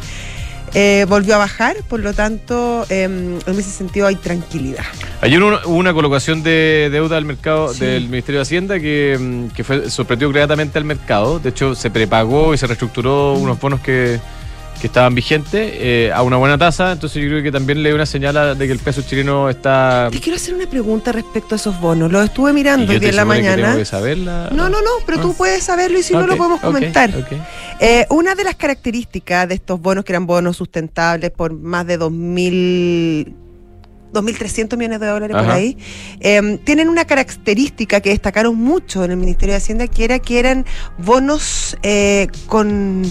eh, 0.73 1.05
volvió 1.09 1.35
a 1.35 1.37
bajar, 1.37 1.77
por 1.87 1.99
lo 1.99 2.13
tanto, 2.13 2.85
em, 2.89 3.37
en 3.45 3.59
ese 3.59 3.69
sentido 3.71 4.07
hay 4.07 4.15
tranquilidad. 4.15 4.83
Ayer 5.21 5.41
hubo 5.43 5.59
una 5.75 5.93
colocación 5.93 6.43
de 6.43 6.89
deuda 6.91 7.17
al 7.17 7.25
mercado 7.25 7.73
Sí. 7.73 7.81
del 7.85 8.05
Ministerio 8.09 8.39
de 8.39 8.43
Hacienda 8.43 8.79
que, 8.79 9.17
mm, 9.19 9.47
que 9.49 9.63
fue, 9.63 9.89
sorprendió 9.89 10.29
gratamente 10.31 10.77
al 10.77 10.85
mercado. 10.85 11.39
De 11.39 11.49
hecho, 11.49 11.75
se 11.75 11.89
prepagó 11.89 12.53
y 12.53 12.57
se 12.57 12.67
reestructuró 12.67 13.33
unos 13.33 13.59
bonos 13.59 13.81
que, 13.81 14.19
que 14.81 14.87
estaban 14.87 15.13
vigentes 15.15 15.71
eh, 15.75 16.11
a 16.13 16.23
una 16.23 16.37
buena 16.37 16.57
tasa. 16.57 16.91
Entonces, 16.91 17.21
yo 17.23 17.29
creo 17.29 17.43
que 17.43 17.51
también 17.51 17.81
le 17.83 17.89
dio 17.89 17.95
una 17.95 18.05
señal 18.05 18.35
a- 18.35 18.55
de 18.55 18.65
que 18.65 18.73
el 18.73 18.79
peso 18.79 19.01
chileno 19.03 19.49
está. 19.49 20.09
Te 20.11 20.19
quiero 20.19 20.35
hacer 20.35 20.55
una 20.55 20.65
pregunta 20.67 21.11
respecto 21.11 21.55
a 21.55 21.57
esos 21.57 21.79
bonos. 21.79 22.11
Los 22.11 22.25
estuve 22.25 22.51
mirando 22.51 22.91
hoy 22.91 22.97
en 22.97 23.15
la 23.15 23.21
que 23.21 23.27
mañana. 23.27 23.63
tengo 23.67 23.77
que 23.77 23.85
saberla. 23.85 24.49
No, 24.51 24.69
no, 24.69 24.81
no, 24.81 24.89
pero 25.05 25.21
tú 25.21 25.31
Ah. 25.31 25.35
puedes 25.37 25.63
saberlo 25.63 25.99
y 25.99 26.03
si 26.03 26.13
no 26.13 26.25
lo 26.27 26.35
podemos 26.35 26.59
comentar. 26.59 27.11
Eh, 27.79 28.05
una 28.09 28.35
de 28.35 28.43
las 28.43 28.55
características 28.55 29.47
de 29.47 29.55
estos 29.55 29.79
bonos, 29.79 30.03
que 30.03 30.11
eran 30.11 30.25
bonos 30.25 30.57
sustentables 30.57 31.29
por 31.31 31.53
más 31.53 31.85
de 31.87 31.97
2.000 31.97 33.35
2.300 34.13 34.75
millones 34.77 34.99
de 34.99 35.07
dólares 35.07 35.37
por 35.37 35.49
ahí, 35.49 35.77
eh, 36.19 36.59
tienen 36.65 36.89
una 36.89 37.05
característica 37.05 38.01
que 38.01 38.09
destacaron 38.09 38.57
mucho 38.57 39.05
en 39.05 39.11
el 39.11 39.15
Ministerio 39.17 39.53
de 39.53 39.57
Hacienda, 39.59 39.87
que 39.87 40.03
era 40.03 40.19
que 40.19 40.37
eran 40.37 40.65
bonos 40.97 41.77
eh, 41.81 42.27
con 42.47 43.03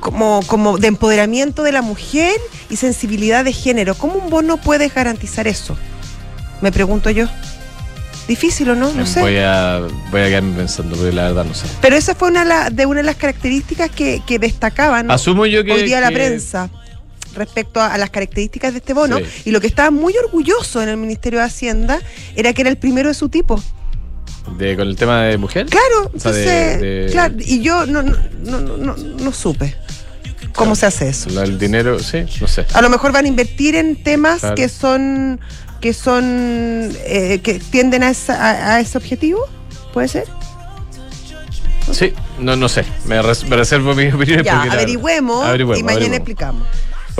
como, 0.00 0.40
como 0.46 0.78
de 0.78 0.88
empoderamiento 0.88 1.62
de 1.62 1.72
la 1.72 1.82
mujer 1.82 2.34
y 2.70 2.76
sensibilidad 2.76 3.44
de 3.44 3.52
género. 3.52 3.94
¿Cómo 3.94 4.14
un 4.14 4.30
bono 4.30 4.56
puede 4.58 4.88
garantizar 4.88 5.46
eso? 5.46 5.76
Me 6.60 6.72
pregunto 6.72 7.10
yo. 7.10 7.26
Difícil 8.26 8.68
o 8.70 8.74
no, 8.74 8.92
no 8.92 9.06
sé. 9.06 9.20
Voy 9.20 9.38
a, 9.38 9.80
voy 10.10 10.20
a 10.20 10.26
quedarme 10.26 10.54
pensando, 10.54 10.96
porque 10.96 11.12
la 11.12 11.24
verdad 11.24 11.46
no 11.46 11.54
sé. 11.54 11.66
Pero 11.80 11.96
esa 11.96 12.14
fue 12.14 12.28
una 12.28 12.68
de 12.68 12.84
una 12.84 13.00
de 13.00 13.04
las 13.04 13.16
características 13.16 13.90
que, 13.90 14.22
que 14.26 14.38
destacaban 14.38 15.10
Asumo 15.10 15.46
yo 15.46 15.64
que. 15.64 15.72
hoy 15.72 15.82
día 15.84 16.00
la 16.00 16.10
prensa 16.10 16.68
respecto 17.34 17.80
a, 17.80 17.94
a 17.94 17.98
las 17.98 18.10
características 18.10 18.72
de 18.72 18.80
este 18.80 18.92
bono. 18.92 19.16
Sí. 19.18 19.24
Y 19.46 19.50
lo 19.50 19.62
que 19.62 19.66
estaba 19.66 19.90
muy 19.90 20.14
orgulloso 20.16 20.82
en 20.82 20.90
el 20.90 20.98
Ministerio 20.98 21.38
de 21.38 21.46
Hacienda 21.46 22.00
era 22.36 22.52
que 22.52 22.60
era 22.60 22.70
el 22.70 22.76
primero 22.76 23.08
de 23.08 23.14
su 23.14 23.30
tipo. 23.30 23.62
De- 24.56 24.76
con 24.76 24.88
el 24.88 24.96
tema 24.96 25.22
de 25.24 25.38
mujer. 25.38 25.66
Claro, 25.66 26.10
sea, 26.16 26.32
de- 26.32 26.42
entonces, 26.42 26.80
de- 26.80 27.08
claro, 27.12 27.34
y 27.38 27.60
yo 27.60 27.86
no, 27.86 28.02
no, 28.02 28.16
no, 28.44 28.60
no, 28.76 28.96
no- 28.96 29.32
supe. 29.32 29.74
cómo 30.54 30.74
se 30.74 30.86
hace 30.86 31.08
eso. 31.08 31.28
El 31.42 31.58
dinero, 31.58 31.98
sí, 32.00 32.24
no 32.40 32.48
sé. 32.48 32.66
A 32.74 32.82
lo 32.82 32.88
mejor 32.88 33.12
van 33.12 33.24
a 33.24 33.28
invertir 33.28 33.76
en 33.76 34.02
temas 34.02 34.40
Claro. 34.40 34.54
que 34.56 34.68
son 34.68 35.40
que 35.80 35.92
son 35.92 36.24
eh, 37.04 37.38
que 37.42 37.60
tienden 37.60 38.02
a, 38.02 38.10
esa- 38.10 38.34
a- 38.34 38.74
a 38.76 38.80
ese 38.80 38.98
objetivo, 38.98 39.46
¿puede 39.92 40.08
ser? 40.08 40.24
Sí, 41.92 42.12
no, 42.40 42.56
no 42.56 42.68
sé. 42.68 42.84
Me, 43.06 43.22
res- 43.22 43.44
me 43.44 43.56
reservo 43.56 43.94
mi 43.94 44.08
opinión. 44.08 44.42
Ya, 44.42 44.62
averigüemos, 44.62 45.44
averigüemos, 45.46 45.78
y 45.80 45.82
mañana 45.84 46.06
averigüemos. 46.06 46.16
explicamos. 46.18 46.68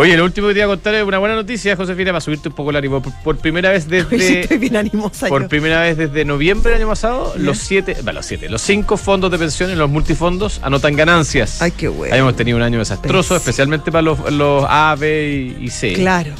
Oye, 0.00 0.16
lo 0.16 0.24
último 0.24 0.46
que 0.46 0.54
te 0.54 0.60
iba 0.60 0.66
a 0.66 0.68
contar 0.68 0.94
es 0.94 1.02
una 1.02 1.18
buena 1.18 1.34
noticia, 1.34 1.74
Josefina, 1.74 2.12
para 2.12 2.20
subirte 2.20 2.50
un 2.50 2.54
poco 2.54 2.70
el 2.70 2.76
ánimo. 2.76 3.02
Por, 3.02 3.12
por 3.24 3.36
primera 3.38 3.70
vez 3.70 3.84
Hoy 3.90 3.98
estoy 3.98 4.18
desde. 4.18 4.56
bien 4.56 4.76
animosa 4.76 5.26
Por 5.26 5.42
yo. 5.42 5.48
primera 5.48 5.80
vez 5.80 5.96
desde 5.96 6.24
noviembre 6.24 6.70
del 6.70 6.82
año 6.82 6.88
pasado, 6.88 7.34
los 7.36 7.58
siete, 7.58 7.94
bueno, 8.04 8.12
los 8.20 8.26
siete, 8.26 8.48
los 8.48 8.62
cinco 8.62 8.96
fondos 8.96 9.28
de 9.32 9.38
pensiones, 9.38 9.76
los 9.76 9.90
multifondos, 9.90 10.60
anotan 10.62 10.94
ganancias. 10.94 11.60
Ay, 11.60 11.72
qué 11.72 11.88
bueno. 11.88 12.14
Habíamos 12.14 12.36
tenido 12.36 12.56
un 12.56 12.62
año 12.62 12.78
desastroso, 12.78 13.34
especialmente 13.34 13.90
para 13.90 14.02
los, 14.02 14.30
los 14.30 14.64
A, 14.68 14.94
B 14.96 15.56
y, 15.58 15.64
y 15.64 15.70
C. 15.70 15.94
Claro. 15.94 16.30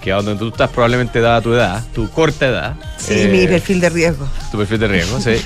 Que 0.00 0.12
a 0.12 0.16
donde 0.16 0.36
tú 0.36 0.46
estás 0.50 0.70
probablemente 0.70 1.20
dada 1.20 1.42
tu 1.42 1.52
edad, 1.52 1.82
tu 1.92 2.08
corta 2.10 2.46
edad. 2.46 2.76
Sí, 2.96 3.14
eh, 3.16 3.28
mi 3.28 3.44
perfil 3.48 3.80
de 3.80 3.90
riesgo. 3.90 4.28
Tu 4.52 4.56
perfil 4.56 4.78
de 4.78 4.86
riesgo, 4.86 5.20
sí. 5.20 5.32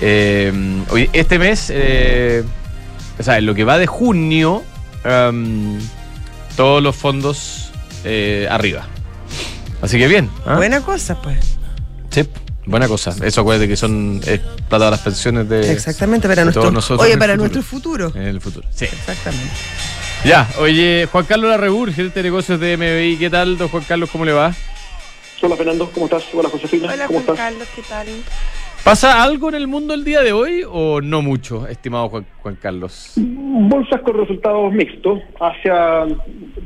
Eh, 0.00 0.52
oye, 0.90 1.10
este 1.12 1.40
mes, 1.40 1.72
eh, 1.74 2.44
o 3.18 3.22
sea, 3.24 3.38
en 3.38 3.46
lo 3.46 3.54
que 3.56 3.64
va 3.64 3.78
de 3.78 3.88
junio, 3.88 4.62
em, 5.02 5.76
todos 6.58 6.82
los 6.82 6.96
fondos 6.96 7.70
eh, 8.02 8.48
arriba. 8.50 8.84
Así 9.80 9.96
que 9.96 10.08
bien. 10.08 10.28
¿ah? 10.44 10.56
Buena 10.56 10.80
cosa, 10.80 11.22
pues. 11.22 11.56
Sí, 12.10 12.28
buena 12.66 12.88
cosa. 12.88 13.14
Eso 13.22 13.42
acuérdate 13.42 13.68
que 13.68 13.76
son 13.76 14.20
es 14.26 14.40
plata 14.68 14.86
de 14.86 14.90
las 14.90 15.00
pensiones 15.00 15.48
de, 15.48 15.70
Exactamente, 15.70 16.26
para 16.26 16.40
de 16.40 16.46
nuestro, 16.46 16.62
todos 16.62 16.74
nosotros 16.74 17.06
oye, 17.06 17.16
para 17.16 17.34
futuro. 17.34 17.48
nuestro 17.48 17.62
futuro. 17.62 18.12
En 18.12 18.22
el 18.22 18.40
futuro. 18.40 18.66
Sí. 18.74 18.86
Exactamente. 18.86 19.52
Ya, 20.24 20.50
oye, 20.58 21.08
Juan 21.12 21.26
Carlos 21.26 21.48
Larrebur, 21.48 21.92
gerente 21.92 22.18
de 22.18 22.24
negocios 22.24 22.58
de 22.58 22.76
MBI. 22.76 23.18
¿Qué 23.18 23.30
tal, 23.30 23.56
don 23.56 23.68
Juan 23.68 23.84
Carlos? 23.84 24.10
¿Cómo 24.10 24.24
le 24.24 24.32
va? 24.32 24.52
Hola 25.40 25.54
Fernando, 25.56 25.88
¿cómo 25.94 26.06
estás? 26.06 26.24
Hola 26.32 26.48
Josefina, 26.48 26.92
Hola, 26.92 27.06
¿cómo 27.06 27.20
Juan 27.20 27.36
estás? 27.36 27.36
Carlos, 27.36 27.68
¿qué 27.76 27.82
tal? 27.82 28.08
¿Pasa 28.84 29.22
algo 29.22 29.50
en 29.50 29.54
el 29.54 29.66
mundo 29.66 29.92
el 29.92 30.02
día 30.04 30.22
de 30.22 30.32
hoy 30.32 30.62
o 30.66 31.00
no 31.02 31.20
mucho, 31.20 31.66
estimado 31.68 32.08
Juan, 32.08 32.24
Juan 32.38 32.56
Carlos? 32.60 33.12
Bolsas 33.16 34.00
con 34.00 34.16
resultados 34.16 34.72
mixtos, 34.72 35.20
hacia 35.40 36.06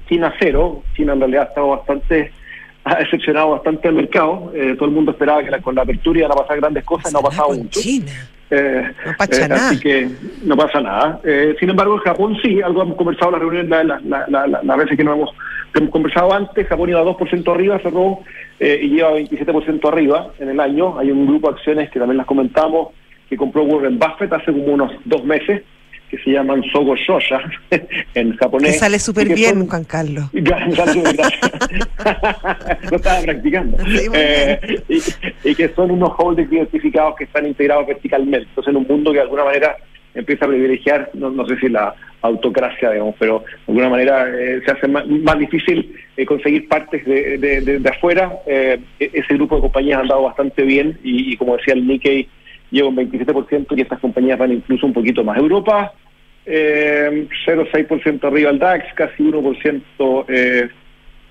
China 0.09 0.33
cero, 0.39 0.83
China 0.95 1.15
en 1.15 1.21
realidad 1.21 1.43
ha 1.43 1.49
estado 1.49 1.69
bastante, 1.69 2.31
ha 2.85 2.95
decepcionado 2.97 3.51
bastante 3.51 3.89
el 3.89 3.95
mercado, 3.95 4.53
Eh, 4.55 4.75
todo 4.79 4.89
el 4.89 4.95
mundo 4.95 5.11
esperaba 5.13 5.43
que 5.43 5.51
la- 5.51 5.61
con 5.61 5.75
la 5.75 5.83
apertura 5.83 6.21
iban 6.21 6.33
a 6.33 6.35
pasar 6.37 6.59
grandes 6.61 6.85
cosas, 6.85 7.13
no 7.13 7.19
ha 7.19 7.23
pasado 7.23 7.55
mucho. 7.55 7.81
China. 7.81 8.13
Eh, 8.51 8.93
No 9.07 9.13
pasa 9.17 9.49
nada. 9.49 9.69
Así 9.71 9.81
que 9.81 10.09
no 10.45 10.57
pasa 10.57 10.81
nada. 10.81 11.21
Eh, 11.25 11.57
sin 11.59 11.71
embargo, 11.71 11.95
en 11.95 12.01
Japón 12.03 12.37
sí, 12.43 12.61
algo 12.63 12.83
hemos 12.83 12.97
conversado 12.97 13.31
en 13.31 13.33
la 13.33 13.39
reunión, 13.39 13.69
la, 13.71 13.83
la, 13.83 14.01
la, 14.05 14.27
la- 14.29 14.47
la- 14.47 14.63
las 14.63 14.77
veces 14.77 14.97
que 14.97 15.03
no 15.03 15.15
hemos, 15.15 15.31
que 15.73 15.79
hemos 15.81 15.91
conversado 15.91 16.33
antes, 16.33 16.67
Japón 16.67 16.91
iba 16.91 17.03
2% 17.03 17.53
arriba, 17.53 17.79
cerró 17.81 18.21
eh, 18.61 18.79
y 18.83 18.89
lleva 18.91 19.13
27% 19.19 19.89
arriba 19.89 20.33
en 20.39 20.51
el 20.51 20.61
año. 20.61 20.99
Hay 20.99 21.11
un 21.11 21.27
grupo 21.27 21.49
de 21.51 21.55
acciones 21.57 21.91
que 21.91 21.99
también 21.99 22.19
las 22.19 22.27
comentamos, 22.27 22.89
que 23.29 23.37
compró 23.37 23.63
Warren 23.65 23.99
Buffett 23.99 24.33
hace 24.33 24.53
como 24.53 24.65
unos 24.67 24.93
dos 25.05 25.25
meses, 25.25 25.63
que 26.11 26.19
se 26.19 26.31
llaman 26.31 26.63
Sogo 26.71 26.95
Shosha 26.95 27.41
en 28.15 28.33
Que 28.33 28.37
japonés. 28.39 28.79
sale 28.79 28.97
y 28.97 29.01
súper 29.01 29.29
que 29.29 29.35
bien, 29.35 29.55
son- 29.61 29.69
Juan 29.69 29.85
Carlos. 29.85 30.25
Gracias, 30.35 30.77
gracias, 30.77 31.15
gracias. 31.15 32.91
Lo 32.91 32.97
estaba 32.97 33.21
practicando. 33.23 33.79
Sí, 33.87 34.07
Eh, 34.13 34.83
y, 34.91 35.51
y 35.51 35.55
que 35.55 35.69
son 35.71 35.91
unos 35.91 36.11
holdings 36.19 36.53
identificados 36.53 37.15
que 37.17 37.25
están 37.25 37.47
integrados 37.47 37.87
verticalmente. 37.87 38.47
Entonces, 38.49 38.71
en 38.73 38.77
un 38.77 38.87
mundo 38.87 39.11
que 39.11 39.17
de 39.17 39.23
alguna 39.23 39.45
manera 39.45 39.77
empieza 40.15 40.45
a 40.45 40.49
privilegiar, 40.49 41.11
no, 41.15 41.31
no 41.31 41.47
sé 41.47 41.57
si 41.59 41.69
la 41.69 41.95
autocracia, 42.23 42.91
digamos, 42.91 43.15
pero 43.19 43.41
de 43.41 43.55
alguna 43.73 43.89
manera 43.89 44.29
eh, 44.29 44.61
se 44.65 44.71
hace 44.73 44.87
más, 44.89 45.07
más 45.09 45.39
difícil 45.39 45.95
eh, 46.17 46.25
conseguir 46.25 46.69
partes 46.69 47.05
de, 47.05 47.39
de- 47.39 47.61
de- 47.79 47.89
afuera. 47.89 48.33
Eh, 48.47 48.79
e- 49.01 49.11
ese 49.15 49.35
grupo 49.35 49.57
de 49.57 49.63
compañías 49.63 49.99
ha 49.99 50.03
andado 50.03 50.23
bastante 50.23 50.63
bien 50.63 50.99
y, 51.03 51.37
como 51.37 51.57
decía 51.57 51.75
el 51.75 51.87
Nikkei, 51.87 52.29
lleva 52.71 52.89
un 52.89 52.97
27% 52.97 53.67
y 53.77 53.81
estas 53.81 53.99
compañías 54.01 54.39
van 54.39 54.53
incluso 54.53 54.87
un 54.87 54.93
poquito 54.93 55.25
más. 55.25 55.37
Europa, 55.39 55.93
eh, 56.47 57.27
0,6% 57.47 58.25
arriba 58.25 58.51
el 58.51 58.59
DAX, 58.59 58.93
casi 58.95 59.23
1% 59.23 60.25
eh, 60.29 60.69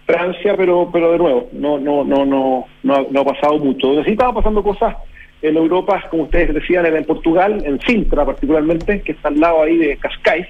Francia, 0.06 0.56
pero 0.58 0.90
pero 0.92 1.12
de 1.14 1.18
nuevo, 1.20 1.50
no 1.54 1.78
no 1.80 2.04
no 2.04 2.26
no 2.26 2.66
no, 2.84 3.08
no 3.10 3.20
ha 3.22 3.26
pasado 3.26 3.58
mucho. 3.60 4.04
Sí 4.04 4.12
estaban 4.12 4.34
pasando 4.36 4.62
cosas 4.62 4.96
en 5.42 5.58
Europa, 5.58 6.04
como 6.10 6.24
ustedes 6.24 6.54
decían, 6.54 6.86
era 6.86 6.98
en 6.98 7.06
Portugal, 7.06 7.62
en 7.66 7.80
Sintra 7.82 8.26
particularmente, 8.26 9.02
que 9.02 9.14
está 9.14 9.30
al 9.30 9.40
lado 9.40 9.64
ahí 9.64 9.78
de 9.78 9.98
Cascais, 9.98 10.48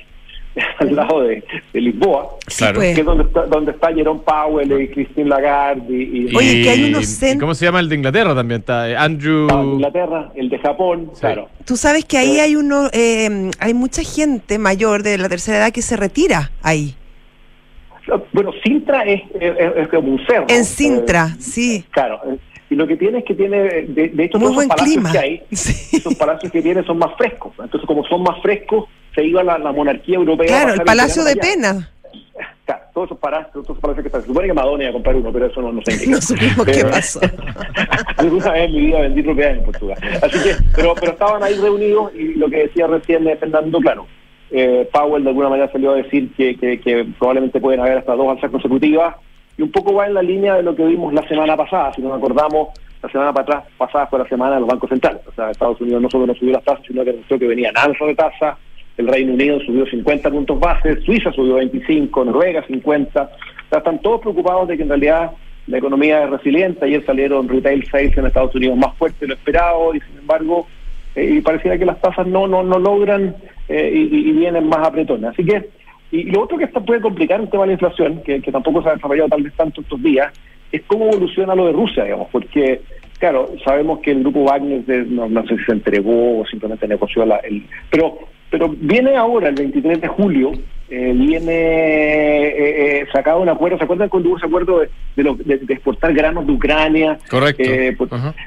al 0.79 0.95
lado 0.95 1.21
de, 1.21 1.41
de 1.71 1.81
Lisboa, 1.81 2.27
Claro. 2.57 2.75
pues. 2.75 2.93
que 2.93 2.99
es 2.99 3.05
donde 3.05 3.23
está, 3.23 3.45
donde 3.45 3.71
está 3.71 3.93
Jerome 3.93 4.19
Powell 4.25 4.81
y 4.81 4.87
Christine 4.89 5.29
Lagarde 5.29 5.83
y, 5.93 6.27
y 6.29 6.35
Oye, 6.35 6.61
que 6.63 6.69
hay 6.69 6.89
unos 6.89 7.03
y 7.03 7.25
cent- 7.25 7.39
¿Cómo 7.39 7.55
se 7.55 7.63
llama 7.65 7.79
el 7.79 7.87
de 7.87 7.95
Inglaterra 7.95 8.35
también? 8.35 8.59
Está 8.59 8.89
eh, 8.89 8.97
Andrew. 8.97 9.43
estaba 9.43 9.61
en 9.63 9.69
Inglaterra, 9.69 10.31
el 10.35 10.49
de 10.49 10.59
Japón, 10.59 11.09
Sí. 11.13 11.21
claro. 11.21 11.47
Tú 11.65 11.77
sabes 11.77 12.03
que 12.03 12.17
ahí 12.17 12.37
Eh. 12.37 12.41
hay 12.41 12.55
uno, 12.57 12.89
eh, 12.91 13.49
hay 13.59 13.73
mucha 13.73 14.03
gente 14.03 14.59
mayor 14.59 15.03
de 15.03 15.17
la 15.17 15.29
tercera 15.29 15.57
edad 15.59 15.71
que 15.71 15.81
se 15.81 15.95
retira 15.95 16.51
ahí. 16.61 16.95
Bueno, 18.33 18.51
Sintra 18.63 19.03
es, 19.03 19.21
es, 19.39 19.53
es 19.77 19.87
como 19.87 20.11
un 20.13 20.25
cerro. 20.25 20.45
En 20.49 20.61
Eh, 20.61 20.63
Sintra, 20.65 21.27
sí. 21.39 21.85
Claro, 21.91 22.19
eh, 22.27 22.37
y 22.71 22.75
lo 22.75 22.87
que 22.87 22.95
tiene 22.95 23.19
es 23.19 23.25
que 23.25 23.35
tiene, 23.35 23.57
de, 23.59 24.11
de 24.13 24.23
hecho, 24.23 24.39
Muy 24.39 24.47
todos 24.51 24.63
esos 24.63 24.67
palacios 24.69 24.95
clima. 24.95 25.11
que 25.11 25.19
hay, 25.19 25.43
Sí. 25.51 25.97
esos 25.97 26.15
palacios 26.15 26.51
que 26.53 26.61
tiene 26.61 26.83
son 26.85 26.97
más 26.99 27.13
frescos. 27.17 27.51
Entonces, 27.61 27.85
como 27.85 28.05
son 28.05 28.23
más 28.23 28.41
frescos, 28.41 28.85
se 29.13 29.25
iba 29.25 29.43
la, 29.43 29.57
la 29.57 29.73
monarquía 29.73 30.15
europea. 30.15 30.47
Claro, 30.47 30.73
el 30.75 30.81
Palacio 30.83 31.23
de 31.25 31.31
allá. 31.31 31.41
Pena. 31.41 31.89
Claro, 32.65 32.81
todos 32.93 33.07
esos 33.09 33.17
palacios, 33.19 33.51
todos 33.51 33.65
esos 33.71 33.79
palacios 33.79 34.03
que 34.03 34.07
están. 34.07 34.21
Se 34.21 34.27
supone 34.27 34.47
que 34.47 34.53
Madonna 34.53 34.83
iba 34.83 34.89
a 34.91 34.93
comprar 34.93 35.15
uno, 35.17 35.33
pero 35.33 35.47
eso 35.47 35.61
no, 35.61 35.73
no 35.73 35.81
sé. 35.83 36.07
No 36.07 36.21
supimos 36.21 36.65
qué 36.65 36.85
pasó. 36.85 37.19
Alguna 38.17 38.51
vez 38.51 38.65
en 38.69 38.71
mi 38.71 38.79
vida 38.85 39.01
vendí 39.01 39.21
propiedades 39.21 39.57
en 39.57 39.65
Portugal. 39.65 39.97
Así 40.23 40.39
que, 40.41 40.55
pero, 40.73 40.95
pero 40.95 41.11
estaban 41.11 41.43
ahí 41.43 41.55
reunidos 41.55 42.13
y 42.15 42.35
lo 42.35 42.49
que 42.49 42.57
decía 42.67 42.87
recién 42.87 43.27
eh, 43.27 43.35
Fernando, 43.35 43.79
claro, 43.79 44.07
eh, 44.49 44.87
Powell 44.93 45.23
de 45.23 45.29
alguna 45.29 45.49
manera 45.49 45.69
salió 45.73 45.91
a 45.91 45.95
decir 45.95 46.31
que, 46.37 46.55
que, 46.55 46.79
que 46.79 47.05
probablemente 47.19 47.59
pueden 47.59 47.81
haber 47.81 47.97
hasta 47.97 48.15
dos 48.15 48.29
alzas 48.29 48.49
consecutivas 48.49 49.15
y 49.61 49.63
un 49.63 49.71
poco 49.71 49.93
va 49.93 50.07
en 50.07 50.15
la 50.15 50.23
línea 50.23 50.55
de 50.55 50.63
lo 50.63 50.75
que 50.75 50.83
vimos 50.83 51.13
la 51.13 51.21
semana 51.27 51.55
pasada, 51.55 51.93
si 51.93 52.01
nos 52.01 52.17
acordamos, 52.17 52.69
la 53.03 53.09
semana 53.09 53.31
para 53.31 53.43
atrás, 53.43 53.73
pasada 53.77 54.07
fue 54.07 54.17
la 54.17 54.27
semana 54.27 54.55
de 54.55 54.61
los 54.61 54.69
bancos 54.69 54.89
centrales. 54.89 55.21
O 55.27 55.31
sea, 55.33 55.51
Estados 55.51 55.79
Unidos 55.79 56.01
no 56.01 56.09
solo 56.09 56.25
no 56.25 56.33
subió 56.33 56.53
las 56.53 56.63
tasas, 56.63 56.83
sino 56.87 57.03
que 57.03 57.11
anunció 57.11 57.37
que 57.37 57.47
venían 57.47 57.77
alzas 57.77 58.07
de 58.07 58.15
tasas, 58.15 58.57
el 58.97 59.07
Reino 59.07 59.33
Unido 59.33 59.59
subió 59.59 59.85
50 59.85 60.31
puntos 60.31 60.59
base, 60.59 60.99
Suiza 61.01 61.31
subió 61.31 61.55
25, 61.55 62.25
Noruega 62.25 62.65
50. 62.65 63.21
O 63.21 63.27
sea, 63.69 63.77
están 63.77 63.99
todos 63.99 64.21
preocupados 64.21 64.67
de 64.67 64.77
que 64.77 64.83
en 64.83 64.89
realidad 64.89 65.31
la 65.67 65.77
economía 65.77 66.23
es 66.23 66.31
resiliente. 66.31 66.85
Ayer 66.85 67.05
salieron 67.05 67.47
retail 67.47 67.87
sales 67.89 68.17
en 68.17 68.25
Estados 68.25 68.55
Unidos 68.55 68.77
más 68.77 68.95
fuertes 68.97 69.19
de 69.21 69.27
lo 69.27 69.33
esperado 69.35 69.93
y 69.93 70.01
sin 70.01 70.17
embargo, 70.17 70.65
eh, 71.15 71.35
y 71.37 71.41
pareciera 71.41 71.77
que 71.77 71.85
las 71.85 72.01
tasas 72.01 72.25
no 72.25 72.47
no 72.47 72.63
no 72.63 72.79
logran 72.79 73.35
eh, 73.69 73.91
y, 73.93 74.29
y 74.29 74.31
vienen 74.31 74.67
más 74.67 74.87
apretones. 74.87 75.29
Así 75.31 75.45
que, 75.45 75.69
y 76.11 76.23
lo 76.23 76.41
otro 76.43 76.57
que 76.57 76.65
está, 76.65 76.79
puede 76.81 77.01
complicar 77.01 77.39
el 77.39 77.49
tema 77.49 77.63
de 77.63 77.67
la 77.67 77.73
inflación, 77.73 78.21
que, 78.23 78.41
que 78.41 78.51
tampoco 78.51 78.81
se 78.83 78.89
ha 78.89 78.95
desarrollado 78.95 79.29
tal 79.29 79.43
vez 79.43 79.53
tanto 79.55 79.81
estos 79.81 80.01
días, 80.03 80.33
es 80.71 80.81
cómo 80.87 81.05
evoluciona 81.09 81.55
lo 81.55 81.67
de 81.67 81.73
Rusia, 81.73 82.03
digamos, 82.03 82.27
porque, 82.31 82.81
claro, 83.19 83.49
sabemos 83.63 83.99
que 83.99 84.11
el 84.11 84.19
grupo 84.21 84.43
Wagner, 84.43 84.85
de- 84.85 85.05
no, 85.05 85.27
no 85.29 85.45
sé 85.47 85.57
si 85.57 85.63
se 85.65 85.71
entregó 85.73 86.39
o 86.39 86.45
simplemente 86.45 86.87
negoció 86.87 87.25
la, 87.25 87.37
el... 87.37 87.63
Pero 87.89 88.19
pero 88.51 88.69
viene 88.79 89.15
ahora, 89.15 89.49
el 89.49 89.55
23 89.55 89.99
de 90.01 90.07
julio, 90.07 90.51
eh, 90.89 91.13
viene 91.15 91.51
eh, 91.53 92.99
eh, 93.01 93.05
sacado 93.13 93.39
un 93.41 93.47
acuerdo, 93.49 93.77
¿se 93.77 93.85
acuerdan 93.85 94.09
cuando 94.09 94.27
hubo 94.29 94.37
ese 94.37 94.45
acuerdo 94.45 94.79
de, 94.81 94.89
de, 95.15 95.23
lo- 95.23 95.35
de- 95.35 95.57
de 95.59 95.73
exportar 95.73 96.13
granos 96.13 96.45
de 96.45 96.51
Ucrania? 96.51 97.17
Correcto. 97.29 97.63
Eh. 97.65 97.95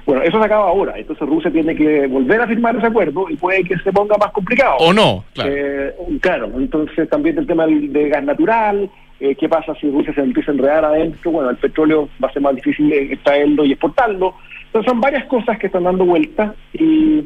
Bueno, 0.04 0.22
eso 0.22 0.38
se 0.38 0.44
acaba 0.44 0.68
ahora, 0.68 0.94
entonces 0.98 1.26
Rusia 1.26 1.50
tiene 1.50 1.74
que 1.74 2.06
volver 2.06 2.42
a 2.42 2.46
firmar 2.46 2.76
ese 2.76 2.86
acuerdo 2.86 3.26
y 3.30 3.36
puede 3.36 3.64
que 3.64 3.76
se 3.78 3.92
ponga 3.92 4.16
más 4.18 4.30
complicado. 4.32 4.76
O 4.78 4.92
no, 4.92 5.24
claro. 5.32 5.50
Eh, 5.54 5.94
claro, 6.20 6.50
entonces 6.58 7.08
también 7.08 7.38
el 7.38 7.46
tema 7.46 7.66
del- 7.66 7.90
de 7.92 8.08
gas 8.10 8.24
natural, 8.24 8.90
eh, 9.20 9.34
qué 9.36 9.48
pasa 9.48 9.74
si 9.80 9.88
Rusia 9.90 10.12
se 10.14 10.20
empieza 10.20 10.50
a 10.50 10.54
enredar 10.54 10.84
adentro, 10.84 11.30
bueno, 11.30 11.48
el 11.48 11.56
petróleo 11.56 12.10
va 12.22 12.28
a 12.28 12.32
ser 12.32 12.42
más 12.42 12.54
difícil 12.56 12.92
extraerlo 12.92 13.64
y 13.64 13.72
exportarlo. 13.72 14.34
Entonces 14.66 14.90
son 14.90 15.00
varias 15.00 15.24
cosas 15.26 15.58
que 15.58 15.68
están 15.68 15.84
dando 15.84 16.04
vuelta 16.04 16.54
y, 16.74 17.22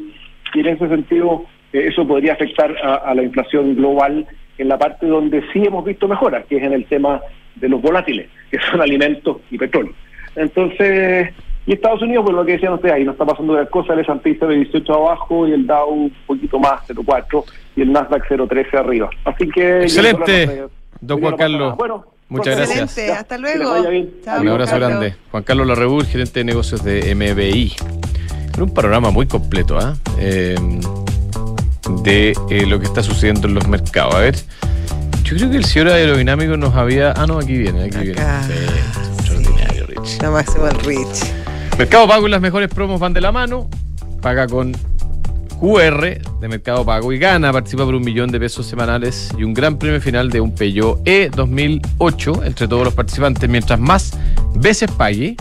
y 0.55 0.61
en 0.61 0.67
ese 0.67 0.87
sentido 0.89 1.45
eso 1.73 2.07
podría 2.07 2.35
afectar 2.35 2.75
a, 2.83 2.95
a 2.97 3.15
la 3.15 3.23
inflación 3.23 3.75
global 3.77 4.27
en 4.59 4.69
la 4.69 4.79
parte 4.79 5.07
donde 5.07 5.43
sí 5.53 5.63
hemos 5.65 5.85
visto 5.85 6.09
mejoras, 6.09 6.45
que 6.47 6.57
es 6.57 6.63
en 6.63 6.73
el 6.73 6.85
tema 6.87 7.21
de 7.57 7.69
los 7.69 7.81
volátiles, 7.81 8.29
que 8.51 8.59
son 8.71 8.81
alimentos 8.81 9.39
y 9.51 9.59
petróleo. 9.59 9.93
Entonces, 10.37 11.33
y 11.67 11.75
Estados 11.75 12.03
Unidos, 12.03 12.25
pues 12.25 12.37
lo 12.37 12.45
que 12.47 12.53
decían 12.53 12.73
ustedes 12.73 12.95
ahí, 12.95 13.05
no 13.05 13.13
está 13.13 13.27
pasando 13.27 13.53
gran 13.53 13.67
cosa, 13.67 13.93
el 13.93 14.01
S&P 14.01 14.35
de 14.35 14.55
18 14.57 14.95
abajo 14.95 15.47
y 15.47 15.53
el 15.53 15.67
Dow 15.67 15.91
un 15.91 16.15
poquito 16.27 16.59
más, 16.59 16.81
0,4 16.89 17.45
y 17.77 17.83
el 17.83 17.93
Nasdaq 17.93 18.27
0,13 18.29 18.79
arriba. 18.79 19.11
Así 19.25 19.49
que... 19.49 19.83
Excelente, 19.83 20.47
dólar 20.47 20.71
don 21.01 21.21
no 21.21 21.27
Juan 21.27 21.37
Carlos. 21.37 21.77
Bueno, 21.77 22.05
Muchas 22.31 22.57
gracias. 22.57 22.99
Hasta 23.11 23.39
luego. 23.39 23.75
Chao, 24.23 24.41
Un 24.43 24.49
abrazo 24.49 24.73
Carlos. 24.73 24.89
grande. 24.91 25.15
Juan 25.31 25.43
Carlos 25.43 25.67
Larrebur, 25.67 26.05
gerente 26.05 26.41
de 26.41 26.45
negocios 26.45 26.85
de 26.85 27.15
MBI. 27.15 27.75
Era 28.55 28.65
un 28.65 28.75
panorama 28.75 29.11
muy 29.11 29.27
completo 29.27 29.79
¿ah? 29.79 29.95
Eh, 30.19 30.57
de 32.03 32.35
eh, 32.51 32.67
lo 32.67 32.79
que 32.79 32.87
está 32.87 33.03
sucediendo 33.03 33.49
en 33.49 33.55
los 33.55 33.67
mercados. 33.69 34.15
A 34.15 34.19
ver, 34.19 34.37
Yo 35.25 35.37
creo 35.37 35.51
que 35.51 35.57
el 35.59 35.65
señor 35.65 35.89
aerodinámico 35.89 36.57
nos 36.57 36.75
había. 36.75 37.13
Ah, 37.13 37.27
no, 37.27 37.39
aquí 37.39 37.57
viene, 37.59 37.85
aquí 37.85 37.99
viene. 37.99 38.21
Acá. 38.21 38.43
Sí, 38.47 38.53
Sí. 38.55 39.19
extraordinario, 39.19 39.87
Rich. 39.87 40.23
La 40.23 40.31
máxima 40.31 40.71
Rich. 40.71 41.33
Mercado 41.79 42.09
Pago 42.09 42.27
y 42.27 42.31
las 42.31 42.41
mejores 42.41 42.69
promos 42.71 42.99
van 42.99 43.13
de 43.13 43.21
la 43.21 43.31
mano. 43.33 43.69
Paga 44.23 44.47
con 44.47 44.73
QR 45.61 46.19
de 46.41 46.49
Mercado 46.49 46.85
Pago 46.85 47.13
y 47.13 47.19
gana. 47.19 47.53
Participa 47.53 47.85
por 47.85 47.95
un 47.95 48.03
millón 48.03 48.31
de 48.31 48.39
pesos 48.41 48.67
semanales 48.67 49.31
y 49.39 49.45
un 49.45 49.53
gran 49.55 49.79
premio 49.79 50.01
final 50.01 50.31
de 50.31 50.41
un 50.41 50.55
Peugeot 50.55 51.01
E 51.07 51.31
2008 51.35 52.45
entre 52.45 52.67
todos 52.69 52.85
los 52.85 52.95
participantes. 52.95 53.49
Mientras 53.51 53.79
más 53.79 54.13
veces 54.55 54.91
pague, 54.91 55.37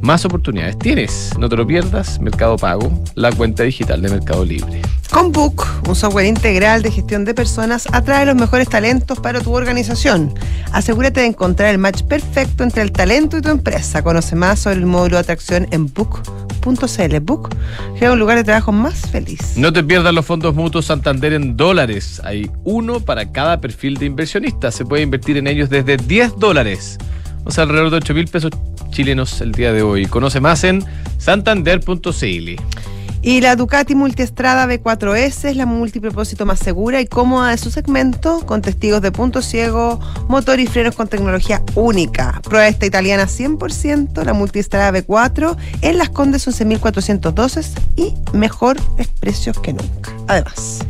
más 0.00 0.24
oportunidades 0.24 0.78
tienes. 0.78 1.32
No 1.38 1.48
te 1.48 1.56
lo 1.56 1.66
pierdas. 1.66 2.20
Mercado 2.20 2.56
Pago, 2.56 2.90
la 3.14 3.32
cuenta 3.32 3.62
digital 3.64 4.00
de 4.00 4.08
Mercado 4.10 4.44
Libre. 4.44 4.80
Con 5.10 5.32
Book, 5.32 5.64
un 5.88 5.94
software 5.94 6.26
integral 6.26 6.82
de 6.82 6.90
gestión 6.90 7.24
de 7.24 7.32
personas, 7.32 7.88
atrae 7.92 8.26
los 8.26 8.36
mejores 8.36 8.68
talentos 8.68 9.18
para 9.20 9.40
tu 9.40 9.54
organización. 9.54 10.34
Asegúrate 10.72 11.20
de 11.20 11.26
encontrar 11.26 11.70
el 11.70 11.78
match 11.78 12.02
perfecto 12.02 12.62
entre 12.62 12.82
el 12.82 12.92
talento 12.92 13.38
y 13.38 13.40
tu 13.40 13.48
empresa. 13.48 14.02
Conoce 14.02 14.36
más 14.36 14.60
sobre 14.60 14.76
el 14.76 14.86
módulo 14.86 15.16
de 15.16 15.20
atracción 15.20 15.66
en 15.70 15.92
book.cl. 15.92 17.18
Book 17.22 17.48
crea 17.96 18.12
un 18.12 18.18
lugar 18.18 18.36
de 18.36 18.44
trabajo 18.44 18.70
más 18.70 19.10
feliz. 19.10 19.56
No 19.56 19.72
te 19.72 19.82
pierdas 19.82 20.12
los 20.12 20.26
fondos 20.26 20.54
mutuos 20.54 20.84
Santander 20.84 21.32
en 21.32 21.56
dólares. 21.56 22.20
Hay 22.24 22.50
uno 22.64 23.00
para 23.00 23.32
cada 23.32 23.60
perfil 23.60 23.96
de 23.96 24.06
inversionista. 24.06 24.70
Se 24.70 24.84
puede 24.84 25.02
invertir 25.02 25.38
en 25.38 25.46
ellos 25.46 25.70
desde 25.70 25.96
10 25.96 26.38
dólares. 26.38 26.98
O 27.44 27.50
sea, 27.50 27.64
alrededor 27.64 27.90
de 27.90 27.96
8 27.96 28.12
mil 28.12 28.28
pesos 28.28 28.50
chilenos 28.90 29.40
el 29.40 29.52
día 29.52 29.72
de 29.72 29.80
hoy. 29.80 30.04
Conoce 30.04 30.38
más 30.40 30.64
en 30.64 30.84
santander.cl. 31.16 32.97
Y 33.20 33.40
la 33.40 33.56
Ducati 33.56 33.94
Multiestrada 33.94 34.66
B4S 34.66 35.50
es 35.50 35.56
la 35.56 35.66
multipropósito 35.66 36.46
más 36.46 36.60
segura 36.60 37.00
y 37.00 37.06
cómoda 37.06 37.50
de 37.50 37.58
su 37.58 37.70
segmento, 37.70 38.46
con 38.46 38.62
testigos 38.62 39.02
de 39.02 39.10
punto 39.10 39.42
ciego, 39.42 39.98
motor 40.28 40.60
y 40.60 40.66
frenos 40.66 40.94
con 40.94 41.08
tecnología 41.08 41.62
única. 41.74 42.40
Prueba 42.44 42.68
esta 42.68 42.86
italiana 42.86 43.24
100%, 43.24 44.24
la 44.24 44.32
Multiestrada 44.32 44.92
B4, 44.92 45.56
en 45.82 45.98
Las 45.98 46.10
Condes 46.10 46.46
11.412 46.46 47.66
y 47.96 48.14
mejores 48.32 48.84
precios 49.20 49.58
que 49.58 49.72
nunca. 49.72 50.12
Además, 50.28 50.80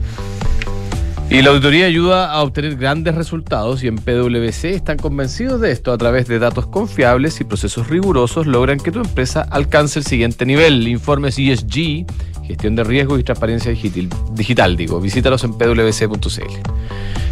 Y 1.30 1.42
la 1.42 1.50
auditoría 1.50 1.85
ayuda 1.85 2.32
a 2.32 2.42
obtener 2.42 2.76
grandes 2.76 3.14
resultados 3.14 3.85
y 3.85 3.87
en 3.87 3.97
PwC 3.97 4.70
están 4.70 4.97
convencidos 4.97 5.61
de 5.61 5.73
esto. 5.73 5.92
A 5.92 5.99
través 5.99 6.26
de 6.26 6.38
datos 6.38 6.66
confiables 6.66 7.38
y 7.42 7.44
procesos 7.44 7.88
rigurosos 7.88 8.47
logran 8.47 8.78
que 8.78 8.90
tu 8.90 9.00
empresa 9.00 9.42
alcance 9.50 9.99
el 9.99 10.06
siguiente 10.06 10.47
nivel. 10.47 10.88
Informes 10.88 11.38
ESG, 11.38 12.06
gestión 12.47 12.76
de 12.76 12.85
riesgos 12.85 13.20
y 13.20 13.25
transparencia 13.25 13.70
digital. 13.70 14.76
digo. 14.78 15.02
Visítalos 15.02 15.44
en 15.44 15.52
pwc.cl. 15.52 16.70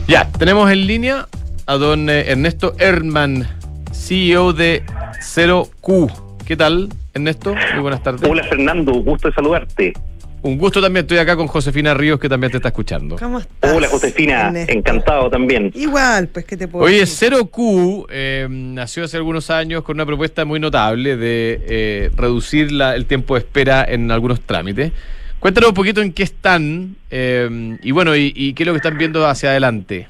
Ya, 0.07 0.31
tenemos 0.31 0.71
en 0.71 0.87
línea 0.87 1.27
a 1.65 1.75
don 1.77 2.11
eh, 2.11 2.31
Ernesto 2.31 2.75
Erdman, 2.79 3.49
CEO 3.93 4.53
de 4.53 4.83
0Q. 5.21 6.13
¿Qué 6.47 6.55
tal, 6.55 6.91
Ernesto? 7.15 7.55
Muy 7.73 7.81
buenas 7.81 8.03
tardes. 8.03 8.29
Hola 8.29 8.45
Fernando, 8.45 8.93
gusto 8.93 9.29
de 9.29 9.35
saludarte. 9.35 9.95
Un 10.43 10.59
gusto 10.59 10.81
también. 10.81 11.05
Estoy 11.05 11.19
acá 11.19 11.35
con 11.37 11.47
Josefina 11.49 11.93
Ríos, 11.95 12.21
que 12.21 12.29
también 12.29 12.51
te 12.53 12.59
está 12.59 12.69
escuchando. 12.69 13.17
¿cómo 13.17 13.41
estás? 13.41 13.73
Hola 13.75 13.89
Josefina, 13.89 14.47
Ernesto? 14.47 14.73
encantado 14.73 15.29
también. 15.31 15.73
Igual, 15.75 16.29
pues, 16.29 16.45
¿qué 16.45 16.57
te 16.57 16.69
puedo 16.69 16.85
Oye, 16.85 17.01
decir? 17.01 17.33
0Q 17.33 18.07
eh, 18.11 18.47
nació 18.49 19.05
hace 19.05 19.17
algunos 19.17 19.51
años 19.51 19.83
con 19.83 19.97
una 19.97 20.07
propuesta 20.07 20.45
muy 20.45 20.61
notable 20.61 21.17
de 21.17 21.61
eh, 21.69 22.11
reducir 22.17 22.71
la- 22.71 22.95
el 22.95 23.07
tiempo 23.07 23.35
de 23.35 23.41
espera 23.41 23.85
en 23.89 24.11
algunos 24.11 24.41
trámites. 24.41 24.93
Cuéntanos 25.41 25.69
un 25.71 25.75
poquito 25.75 26.01
en 26.01 26.13
qué 26.13 26.23
están 26.23 26.97
eh, 27.11 27.77
y 27.83 27.91
bueno, 27.91 28.15
y, 28.17 28.33
y 28.35 28.53
qué 28.55 28.63
es 28.63 28.67
lo 28.67 28.73
que 28.73 28.79
están 28.79 28.99
viendo 28.99 29.27
hacia 29.27 29.51
adelante. 29.51 30.09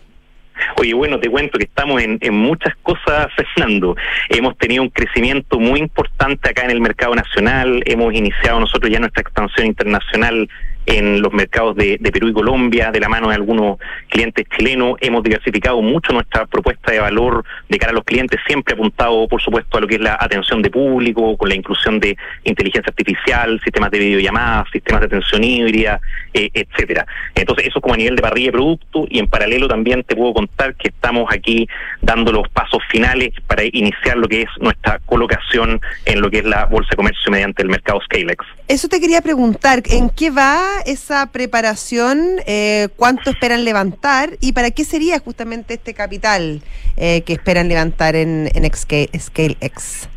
Oye, 0.78 0.92
bueno, 0.92 1.18
te 1.18 1.30
cuento 1.30 1.56
que 1.58 1.64
estamos 1.64 2.02
en, 2.02 2.18
en 2.20 2.34
muchas 2.34 2.74
cosas, 2.82 3.28
Fernando. 3.36 3.96
Hemos 4.28 4.58
tenido 4.58 4.82
un 4.82 4.90
crecimiento 4.90 5.58
muy 5.58 5.80
importante 5.80 6.50
acá 6.50 6.64
en 6.64 6.70
el 6.70 6.82
mercado 6.82 7.14
nacional. 7.14 7.82
Hemos 7.86 8.12
iniciado 8.12 8.60
nosotros 8.60 8.92
ya 8.92 9.00
nuestra 9.00 9.22
expansión 9.22 9.66
internacional 9.66 10.48
en 10.86 11.20
los 11.20 11.32
mercados 11.32 11.76
de, 11.76 11.98
Perú 12.12 12.28
y 12.28 12.32
Colombia, 12.32 12.90
de 12.90 13.00
la 13.00 13.08
mano 13.08 13.28
de 13.28 13.34
algunos 13.34 13.78
clientes 14.08 14.46
chilenos. 14.56 14.96
Hemos 15.00 15.22
diversificado 15.22 15.82
mucho 15.82 16.12
nuestra 16.12 16.46
propuesta 16.46 16.92
de 16.92 17.00
valor 17.00 17.44
de 17.68 17.78
cara 17.78 17.90
a 17.90 17.94
los 17.94 18.04
clientes, 18.04 18.40
siempre 18.46 18.74
apuntado, 18.74 19.26
por 19.28 19.42
supuesto, 19.42 19.76
a 19.76 19.80
lo 19.80 19.86
que 19.86 19.96
es 19.96 20.00
la 20.00 20.16
atención 20.18 20.62
de 20.62 20.70
público, 20.70 21.36
con 21.36 21.48
la 21.48 21.56
inclusión 21.56 21.98
de 22.00 22.16
inteligencia 22.44 22.90
artificial, 22.90 23.60
sistemas 23.62 23.90
de 23.90 23.98
videollamadas, 23.98 24.68
sistemas 24.72 25.00
de 25.00 25.06
atención 25.06 25.44
híbrida, 25.44 26.00
eh, 26.32 26.48
etcétera. 26.54 27.06
Entonces, 27.34 27.66
eso 27.66 27.80
como 27.80 27.94
a 27.94 27.96
nivel 27.96 28.16
de 28.16 28.22
parrilla 28.22 28.46
de 28.46 28.52
producto 28.52 29.06
y 29.10 29.18
en 29.18 29.26
paralelo 29.26 29.68
también 29.68 30.04
te 30.04 30.14
puedo 30.14 30.32
contar 30.32 30.76
que 30.76 30.88
estamos 30.88 31.26
aquí 31.32 31.68
dando 32.00 32.32
los 32.32 32.48
pasos 32.48 32.82
finales 32.90 33.32
para 33.46 33.64
iniciar 33.64 34.16
lo 34.16 34.28
que 34.28 34.42
es 34.42 34.48
nuestra 34.60 35.00
colocación 35.06 35.80
en 36.04 36.20
lo 36.20 36.30
que 36.30 36.38
es 36.38 36.44
la 36.44 36.66
bolsa 36.66 36.90
de 36.90 36.96
comercio 36.96 37.30
mediante 37.30 37.62
el 37.62 37.68
mercado 37.68 38.00
Scalex. 38.02 38.44
Eso 38.68 38.88
te 38.88 39.00
quería 39.00 39.20
preguntar, 39.20 39.82
¿en 39.90 40.10
qué 40.10 40.30
va 40.30 40.75
esa 40.84 41.30
preparación? 41.32 42.40
Eh, 42.46 42.88
¿Cuánto 42.96 43.30
esperan 43.30 43.64
levantar? 43.64 44.30
¿Y 44.40 44.52
para 44.52 44.70
qué 44.70 44.84
sería 44.84 45.18
justamente 45.18 45.74
este 45.74 45.94
capital 45.94 46.62
eh, 46.96 47.22
que 47.22 47.32
esperan 47.32 47.68
levantar 47.68 48.16
en, 48.16 48.50
en 48.54 48.70
ScaleX? 48.74 50.08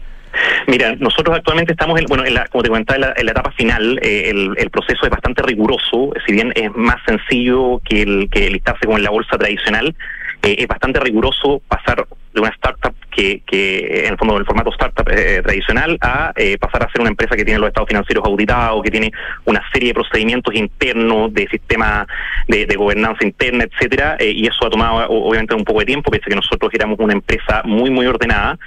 Mira, 0.67 0.95
nosotros 0.95 1.35
actualmente 1.37 1.73
estamos, 1.73 1.99
en, 1.99 2.05
bueno, 2.05 2.25
en 2.25 2.33
la, 2.33 2.45
como 2.47 2.63
te 2.63 2.69
comentaba, 2.69 3.13
en 3.15 3.25
la, 3.25 3.31
etapa 3.31 3.51
final, 3.51 3.99
eh, 4.01 4.29
el, 4.29 4.69
proceso 4.69 5.03
es 5.03 5.09
bastante 5.09 5.41
riguroso, 5.41 6.11
si 6.25 6.33
bien 6.33 6.53
es 6.55 6.71
más 6.75 6.97
sencillo 7.05 7.81
que 7.83 8.03
el 8.03 8.29
que 8.29 8.49
listarse 8.49 8.85
como 8.85 8.97
en 8.97 9.03
la 9.03 9.09
bolsa 9.09 9.37
tradicional, 9.37 9.95
es 10.41 10.67
bastante 10.67 10.99
riguroso 10.99 11.61
pasar 11.67 12.05
de 12.39 12.47
una 12.47 12.55
startup 12.55 12.93
que, 13.11 13.41
que 13.45 14.05
en 14.05 14.13
el 14.13 14.17
fondo 14.17 14.35
del 14.35 14.45
formato 14.45 14.71
startup 14.71 15.07
eh, 15.09 15.41
tradicional 15.43 15.97
a 16.01 16.31
eh, 16.35 16.57
pasar 16.57 16.83
a 16.83 16.91
ser 16.91 17.01
una 17.01 17.09
empresa 17.09 17.35
que 17.35 17.43
tiene 17.43 17.59
los 17.59 17.67
estados 17.67 17.87
financieros 17.89 18.25
auditados, 18.25 18.81
que 18.83 18.91
tiene 18.91 19.11
una 19.45 19.61
serie 19.73 19.89
de 19.89 19.93
procedimientos 19.93 20.55
internos, 20.55 21.33
de 21.33 21.47
sistema 21.49 22.07
de, 22.47 22.65
gobernanza 22.75 23.25
interna, 23.25 23.65
etcétera, 23.65 24.15
eh, 24.19 24.31
y 24.31 24.47
eso 24.47 24.65
ha 24.65 24.69
tomado 24.69 25.09
obviamente 25.09 25.53
un 25.53 25.65
poco 25.65 25.79
de 25.79 25.85
tiempo, 25.85 26.11
pese 26.11 26.23
a 26.27 26.29
que 26.29 26.35
nosotros 26.35 26.71
éramos 26.73 26.97
una 26.99 27.13
empresa 27.13 27.61
muy 27.65 27.89
muy 27.89 28.05
ordenada. 28.05 28.57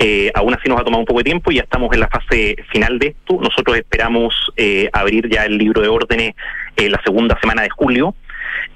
Eh, 0.00 0.30
aún 0.34 0.54
así 0.54 0.68
nos 0.68 0.80
ha 0.80 0.84
tomado 0.84 1.00
un 1.00 1.06
poco 1.06 1.18
de 1.18 1.24
tiempo 1.24 1.50
y 1.50 1.56
ya 1.56 1.62
estamos 1.62 1.92
en 1.92 2.00
la 2.00 2.08
fase 2.08 2.56
final 2.70 2.98
de 2.98 3.08
esto. 3.08 3.40
Nosotros 3.42 3.76
esperamos 3.76 4.52
eh, 4.56 4.88
abrir 4.92 5.28
ya 5.28 5.44
el 5.44 5.58
libro 5.58 5.82
de 5.82 5.88
órdenes 5.88 6.34
eh, 6.76 6.88
la 6.88 7.00
segunda 7.02 7.36
semana 7.40 7.62
de 7.62 7.70
julio. 7.70 8.14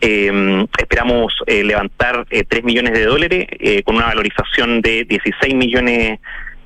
Eh, 0.00 0.66
esperamos 0.78 1.32
eh, 1.46 1.62
levantar 1.64 2.26
eh, 2.30 2.44
3 2.48 2.64
millones 2.64 2.92
de 2.92 3.04
dólares 3.06 3.46
eh, 3.50 3.82
con 3.82 3.96
una 3.96 4.06
valorización 4.06 4.80
de 4.80 5.04
16 5.04 5.54
millones 5.54 6.18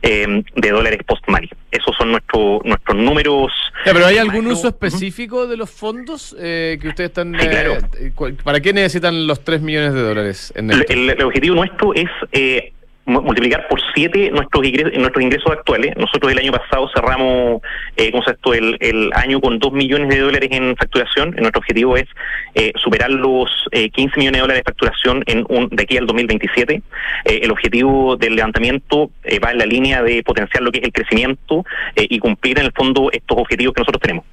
eh, 0.02 0.42
de 0.54 0.70
dólares 0.70 1.00
post-money. 1.06 1.48
Esos 1.70 1.94
son 1.96 2.12
nuestros 2.12 2.64
nuestros 2.64 2.96
números. 2.96 3.52
Ya, 3.84 3.92
pero 3.92 4.06
¿hay 4.06 4.18
algún 4.18 4.46
uso 4.46 4.68
específico 4.68 5.46
de 5.46 5.56
los 5.56 5.70
fondos 5.70 6.34
eh, 6.38 6.78
que 6.80 6.88
ustedes 6.88 7.10
están... 7.10 7.34
Sí, 7.38 7.48
claro. 7.48 7.78
eh, 7.98 8.12
¿Para 8.44 8.60
qué 8.60 8.72
necesitan 8.72 9.26
los 9.26 9.42
3 9.44 9.60
millones 9.60 9.94
de 9.94 10.00
dólares? 10.02 10.52
En 10.56 10.70
El, 10.70 10.84
el- 10.88 11.10
el 11.10 11.22
objetivo 11.22 11.56
nuestro 11.56 11.94
es 11.94 12.08
eh, 12.32 12.72
multiplicar 13.06 13.68
por 13.68 13.80
siete 13.94 14.30
nuestros 14.30 14.64
ingresos, 14.64 14.98
nuestros 14.98 15.22
ingresos 15.22 15.50
actuales. 15.50 15.96
Nosotros 15.96 16.32
el 16.32 16.38
año 16.38 16.52
pasado 16.52 16.88
cerramos, 16.94 17.62
eh, 17.96 18.10
¿cómo 18.10 18.22
se 18.24 18.32
esto? 18.32 18.52
El, 18.52 18.76
el 18.80 19.10
año 19.14 19.40
con 19.40 19.58
2 19.58 19.72
millones 19.72 20.08
de 20.08 20.18
dólares 20.18 20.48
en 20.52 20.76
facturación. 20.76 21.30
Nuestro 21.38 21.60
objetivo 21.60 21.96
es 21.96 22.06
eh, 22.54 22.72
superar 22.76 23.10
los 23.10 23.50
eh, 23.70 23.90
15 23.90 24.18
millones 24.18 24.38
de 24.38 24.42
dólares 24.42 24.64
de 24.64 24.70
facturación 24.70 25.22
en 25.26 25.44
un, 25.48 25.68
de 25.70 25.82
aquí 25.82 25.96
al 25.96 26.06
2027. 26.06 26.82
Eh, 27.24 27.40
el 27.42 27.50
objetivo 27.50 28.16
del 28.16 28.36
levantamiento 28.36 29.10
eh, 29.24 29.38
va 29.38 29.52
en 29.52 29.58
la 29.58 29.66
línea 29.66 30.02
de 30.02 30.22
potenciar 30.22 30.62
lo 30.62 30.70
que 30.70 30.78
es 30.78 30.84
el 30.84 30.92
crecimiento 30.92 31.64
eh, 31.94 32.06
y 32.08 32.18
cumplir 32.18 32.58
en 32.58 32.66
el 32.66 32.72
fondo 32.72 33.10
estos 33.12 33.38
objetivos 33.38 33.74
que 33.74 33.80
nosotros 33.80 34.02
tenemos. 34.02 34.24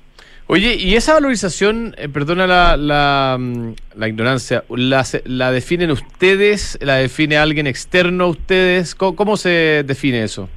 Oye, 0.48 0.76
¿y 0.76 0.96
esa 0.96 1.14
valorización, 1.14 1.96
eh, 1.98 2.10
perdona 2.10 2.46
la, 2.48 2.76
la, 2.76 3.38
mm, 3.40 3.74
la 3.96 4.08
ignorancia, 4.08 4.64
la, 4.70 5.06
la 5.26 5.52
definen 5.52 5.90
ustedes? 5.90 6.78
¿La 6.82 6.96
define 6.96 7.38
alguien 7.38 7.66
externo 7.66 8.26
a 8.26 8.28
ustedes? 8.28 8.94
¿Cómo, 8.94 9.16
cómo 9.16 9.38
se 9.38 9.84
define 9.86 10.24
eso? 10.24 10.50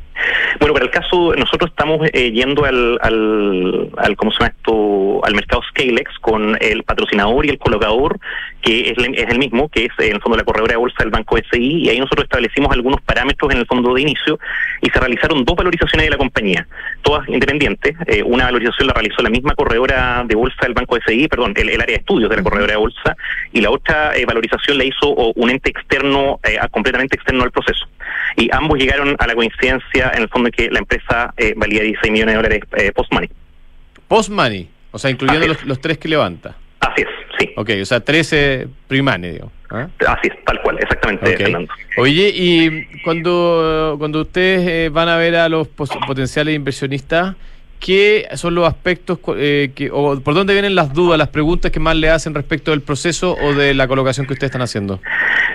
Bueno, 0.61 0.73
para 0.75 0.85
el 0.87 0.91
caso, 0.91 1.35
nosotros 1.37 1.71
estamos 1.71 2.01
eh, 2.13 2.31
yendo 2.33 2.65
al, 2.65 2.99
al, 3.03 3.91
al, 3.99 4.17
¿cómo 4.17 4.31
se 4.33 4.39
llama 4.41 4.53
esto? 4.57 5.25
Al 5.25 5.35
mercado 5.35 5.63
Scalex 5.71 6.11
con 6.21 6.57
el 6.61 6.83
patrocinador 6.85 7.47
y 7.47 7.51
el 7.51 7.59
colocador, 7.59 8.19
que 8.63 8.91
es, 8.91 8.99
el- 8.99 9.15
es 9.15 9.29
el 9.29 9.39
mismo, 9.39 9.69
que 9.69 9.85
es 9.87 9.93
en 9.99 10.15
el 10.17 10.21
fondo 10.21 10.37
la 10.37 10.45
corredora 10.45 10.73
de 10.73 10.77
bolsa 10.79 10.97
del 11.01 11.11
Banco 11.11 11.37
SI, 11.37 11.85
y 11.85 11.89
ahí 11.89 11.99
nosotros 11.99 12.25
establecimos 12.25 12.73
algunos 12.73 13.01
parámetros 13.03 13.53
en 13.53 13.59
el 13.59 13.67
fondo 13.67 13.93
de 13.95 14.03
inicio 14.03 14.39
y 14.83 14.91
se 14.91 14.99
realizaron 14.99 15.45
dos 15.45 15.57
valorizaciones 15.57 16.07
de 16.07 16.11
la 16.11 16.17
compañía, 16.19 16.67
todas 17.03 17.29
independientes. 17.29 17.95
Eh, 18.07 18.23
una 18.23 18.45
valorización 18.47 18.89
la 18.89 18.95
realizó 18.95 19.23
la 19.23 19.31
misma 19.31 19.55
corredora 19.55 20.25
de 20.27 20.35
bolsa 20.35 20.57
del 20.63 20.75
Banco 20.75 20.97
SI, 21.07 21.29
perdón, 21.29 21.53
el, 21.57 21.69
el 21.71 21.81
área 21.81 21.95
de 21.97 22.01
estudios 22.01 22.31
de 22.31 22.37
la 22.37 22.43
corredora 22.43 22.73
de 22.73 22.79
bolsa, 22.79 23.17
y 23.53 23.61
la 23.61 23.71
otra 23.71 24.17
eh, 24.17 24.25
valorización 24.27 24.79
la 24.79 24.85
hizo 24.85 25.09
un 25.11 25.51
ente 25.51 25.71
externo, 25.71 26.41
eh, 26.45 26.59
completamente 26.71 27.17
externo 27.17 27.45
al 27.45 27.51
proceso. 27.51 27.87
Y 28.37 28.49
ambos 28.53 28.79
llegaron 28.79 29.17
a 29.19 29.27
la 29.27 29.35
coincidencia 29.35 30.13
en 30.15 30.23
el 30.23 30.29
fondo 30.29 30.47
de 30.49 30.53
que 30.53 30.71
la 30.71 30.79
empresa 30.81 31.33
eh, 31.37 31.55
valía 31.57 31.83
16 31.83 32.13
millones 32.13 32.33
de 32.35 32.37
dólares 32.37 32.61
eh, 32.77 32.93
post-money. 32.93 33.29
Post-money, 34.09 34.69
o 34.93 34.99
sea, 34.99 35.11
incluyendo 35.11 35.47
los, 35.47 35.65
los 35.65 35.81
tres 35.81 35.99
que 35.99 36.09
levanta. 36.09 36.57
Así 36.81 37.03
es, 37.03 37.09
sí. 37.39 37.51
Ok, 37.57 37.71
o 37.81 37.85
sea, 37.85 38.01
13 38.01 38.69
pre-money, 38.87 39.33
digo. 39.33 39.51
¿Ah? 39.71 39.89
Así 40.07 40.29
es, 40.29 40.45
tal 40.45 40.61
cual, 40.63 40.79
exactamente. 40.81 41.37
Fernando. 41.37 41.73
Oye, 41.99 42.31
y 42.35 42.85
cuando, 43.03 43.97
cuando 43.99 44.21
ustedes 44.23 44.69
eh, 44.69 44.89
van 44.91 45.09
a 45.09 45.17
ver 45.17 45.35
a 45.37 45.49
los 45.49 45.67
pos- 45.67 45.91
potenciales 46.07 46.55
inversionistas, 46.55 47.35
¿qué 47.81 48.29
son 48.35 48.55
los 48.55 48.69
aspectos 48.69 49.19
eh, 49.37 49.73
que, 49.75 49.91
o 49.91 50.21
por 50.21 50.35
dónde 50.35 50.53
vienen 50.53 50.75
las 50.77 50.93
dudas, 50.93 51.19
las 51.19 51.29
preguntas 51.29 51.73
que 51.73 51.81
más 51.81 51.97
le 51.97 52.11
hacen 52.11 52.33
respecto 52.35 52.71
del 52.71 52.83
proceso 52.83 53.37
o 53.43 53.55
de 53.55 53.75
la 53.75 53.89
colocación 53.89 54.27
que 54.27 54.35
ustedes 54.35 54.51
están 54.51 54.63
haciendo? 54.63 55.01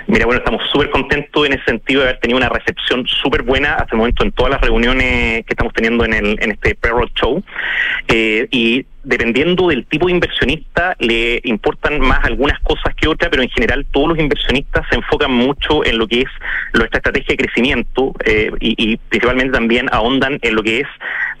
Mira, 0.06 0.26
bueno, 0.26 0.38
estamos 0.38 0.62
súper 0.70 0.90
contentos 0.90 1.46
en 1.46 1.54
ese 1.54 1.64
sentido 1.64 2.00
de 2.00 2.08
haber 2.08 2.20
tenido 2.20 2.38
una 2.38 2.48
recepción 2.48 3.06
súper 3.06 3.42
buena 3.42 3.74
hasta 3.74 3.94
el 3.94 3.98
momento 3.98 4.24
en 4.24 4.32
todas 4.32 4.52
las 4.52 4.60
reuniones 4.60 5.44
que 5.44 5.52
estamos 5.52 5.72
teniendo 5.72 6.04
en, 6.04 6.14
el, 6.14 6.36
en 6.40 6.52
este 6.52 6.74
pre-road 6.74 7.08
show. 7.14 7.42
Eh, 8.08 8.48
y 8.50 8.84
dependiendo 9.04 9.68
del 9.68 9.84
tipo 9.86 10.06
de 10.06 10.12
inversionista, 10.12 10.94
le 10.98 11.40
importan 11.44 12.00
más 12.00 12.24
algunas 12.24 12.58
cosas 12.60 12.94
que 12.94 13.08
otras, 13.08 13.30
pero 13.30 13.42
en 13.42 13.50
general 13.50 13.84
todos 13.90 14.10
los 14.10 14.18
inversionistas 14.18 14.86
se 14.88 14.96
enfocan 14.96 15.32
mucho 15.32 15.84
en 15.84 15.98
lo 15.98 16.06
que 16.06 16.20
es 16.20 16.28
nuestra 16.72 16.98
estrategia 16.98 17.34
de 17.36 17.44
crecimiento 17.44 18.12
eh, 18.24 18.50
y, 18.60 18.92
y 18.92 18.96
principalmente 18.96 19.52
también 19.52 19.88
ahondan 19.92 20.38
en 20.42 20.54
lo 20.54 20.62
que 20.62 20.80
es 20.80 20.86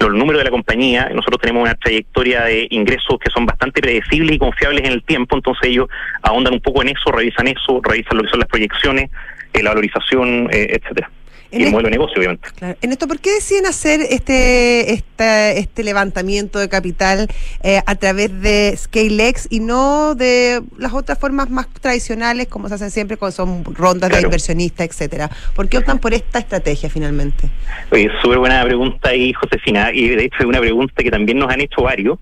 los 0.00 0.12
números 0.12 0.40
de 0.40 0.44
la 0.44 0.50
compañía. 0.50 1.08
Nosotros 1.14 1.40
tenemos 1.40 1.62
una 1.62 1.74
trayectoria 1.74 2.42
de 2.42 2.66
ingresos 2.70 3.18
que 3.18 3.30
son 3.30 3.46
bastante 3.46 3.80
predecibles 3.80 4.36
y 4.36 4.38
confiables 4.38 4.84
en 4.84 4.92
el 4.92 5.02
tiempo, 5.04 5.36
entonces 5.36 5.68
ellos 5.68 5.88
ahondan 6.22 6.54
un 6.54 6.60
poco 6.60 6.82
en 6.82 6.88
eso, 6.88 7.12
revisan 7.12 7.48
eso, 7.48 7.80
revisan 7.82 8.16
lo 8.16 8.24
que 8.24 8.30
son 8.30 8.40
las 8.40 8.48
proyecciones, 8.52 9.10
eh, 9.52 9.62
la 9.62 9.70
valorización, 9.70 10.48
eh, 10.52 10.78
etcétera. 10.78 11.10
Y 11.52 11.64
el 11.64 11.70
modelo 11.70 11.86
de 11.88 11.90
negocio, 11.92 12.14
obviamente. 12.18 12.48
Claro. 12.56 12.76
En 12.80 12.92
esto, 12.92 13.06
¿por 13.06 13.20
qué 13.20 13.30
deciden 13.34 13.66
hacer 13.66 14.00
este, 14.00 14.92
esta- 14.94 15.52
este 15.52 15.84
levantamiento 15.84 16.58
de 16.58 16.68
capital 16.68 17.28
eh, 17.62 17.80
a 17.84 17.94
través 17.94 18.40
de 18.40 18.74
ScaleX 18.76 19.46
y 19.50 19.60
no 19.60 20.14
de 20.14 20.62
las 20.78 20.92
otras 20.94 21.18
formas 21.18 21.50
más 21.50 21.66
tradicionales 21.80 22.48
como 22.48 22.68
se 22.68 22.74
hacen 22.74 22.90
siempre 22.90 23.16
cuando 23.16 23.36
son 23.36 23.64
rondas 23.64 24.10
de 24.10 24.22
inversionistas, 24.22 24.86
etcétera? 24.88 25.30
¿Por 25.54 25.68
qué 25.68 25.78
optan 25.78 25.98
por 25.98 26.14
esta 26.14 26.38
estrategia 26.38 26.88
finalmente? 26.88 27.48
Oye, 27.90 28.08
súper 28.22 28.38
buena 28.38 28.64
pregunta 28.64 29.10
ahí, 29.10 29.32
Josefina, 29.34 29.90
y 29.92 30.08
de 30.08 30.24
hecho 30.24 30.38
es 30.40 30.46
una 30.46 30.60
pregunta 30.60 31.02
que 31.02 31.10
también 31.10 31.38
nos 31.38 31.50
han 31.52 31.60
hecho 31.60 31.82
varios. 31.82 32.18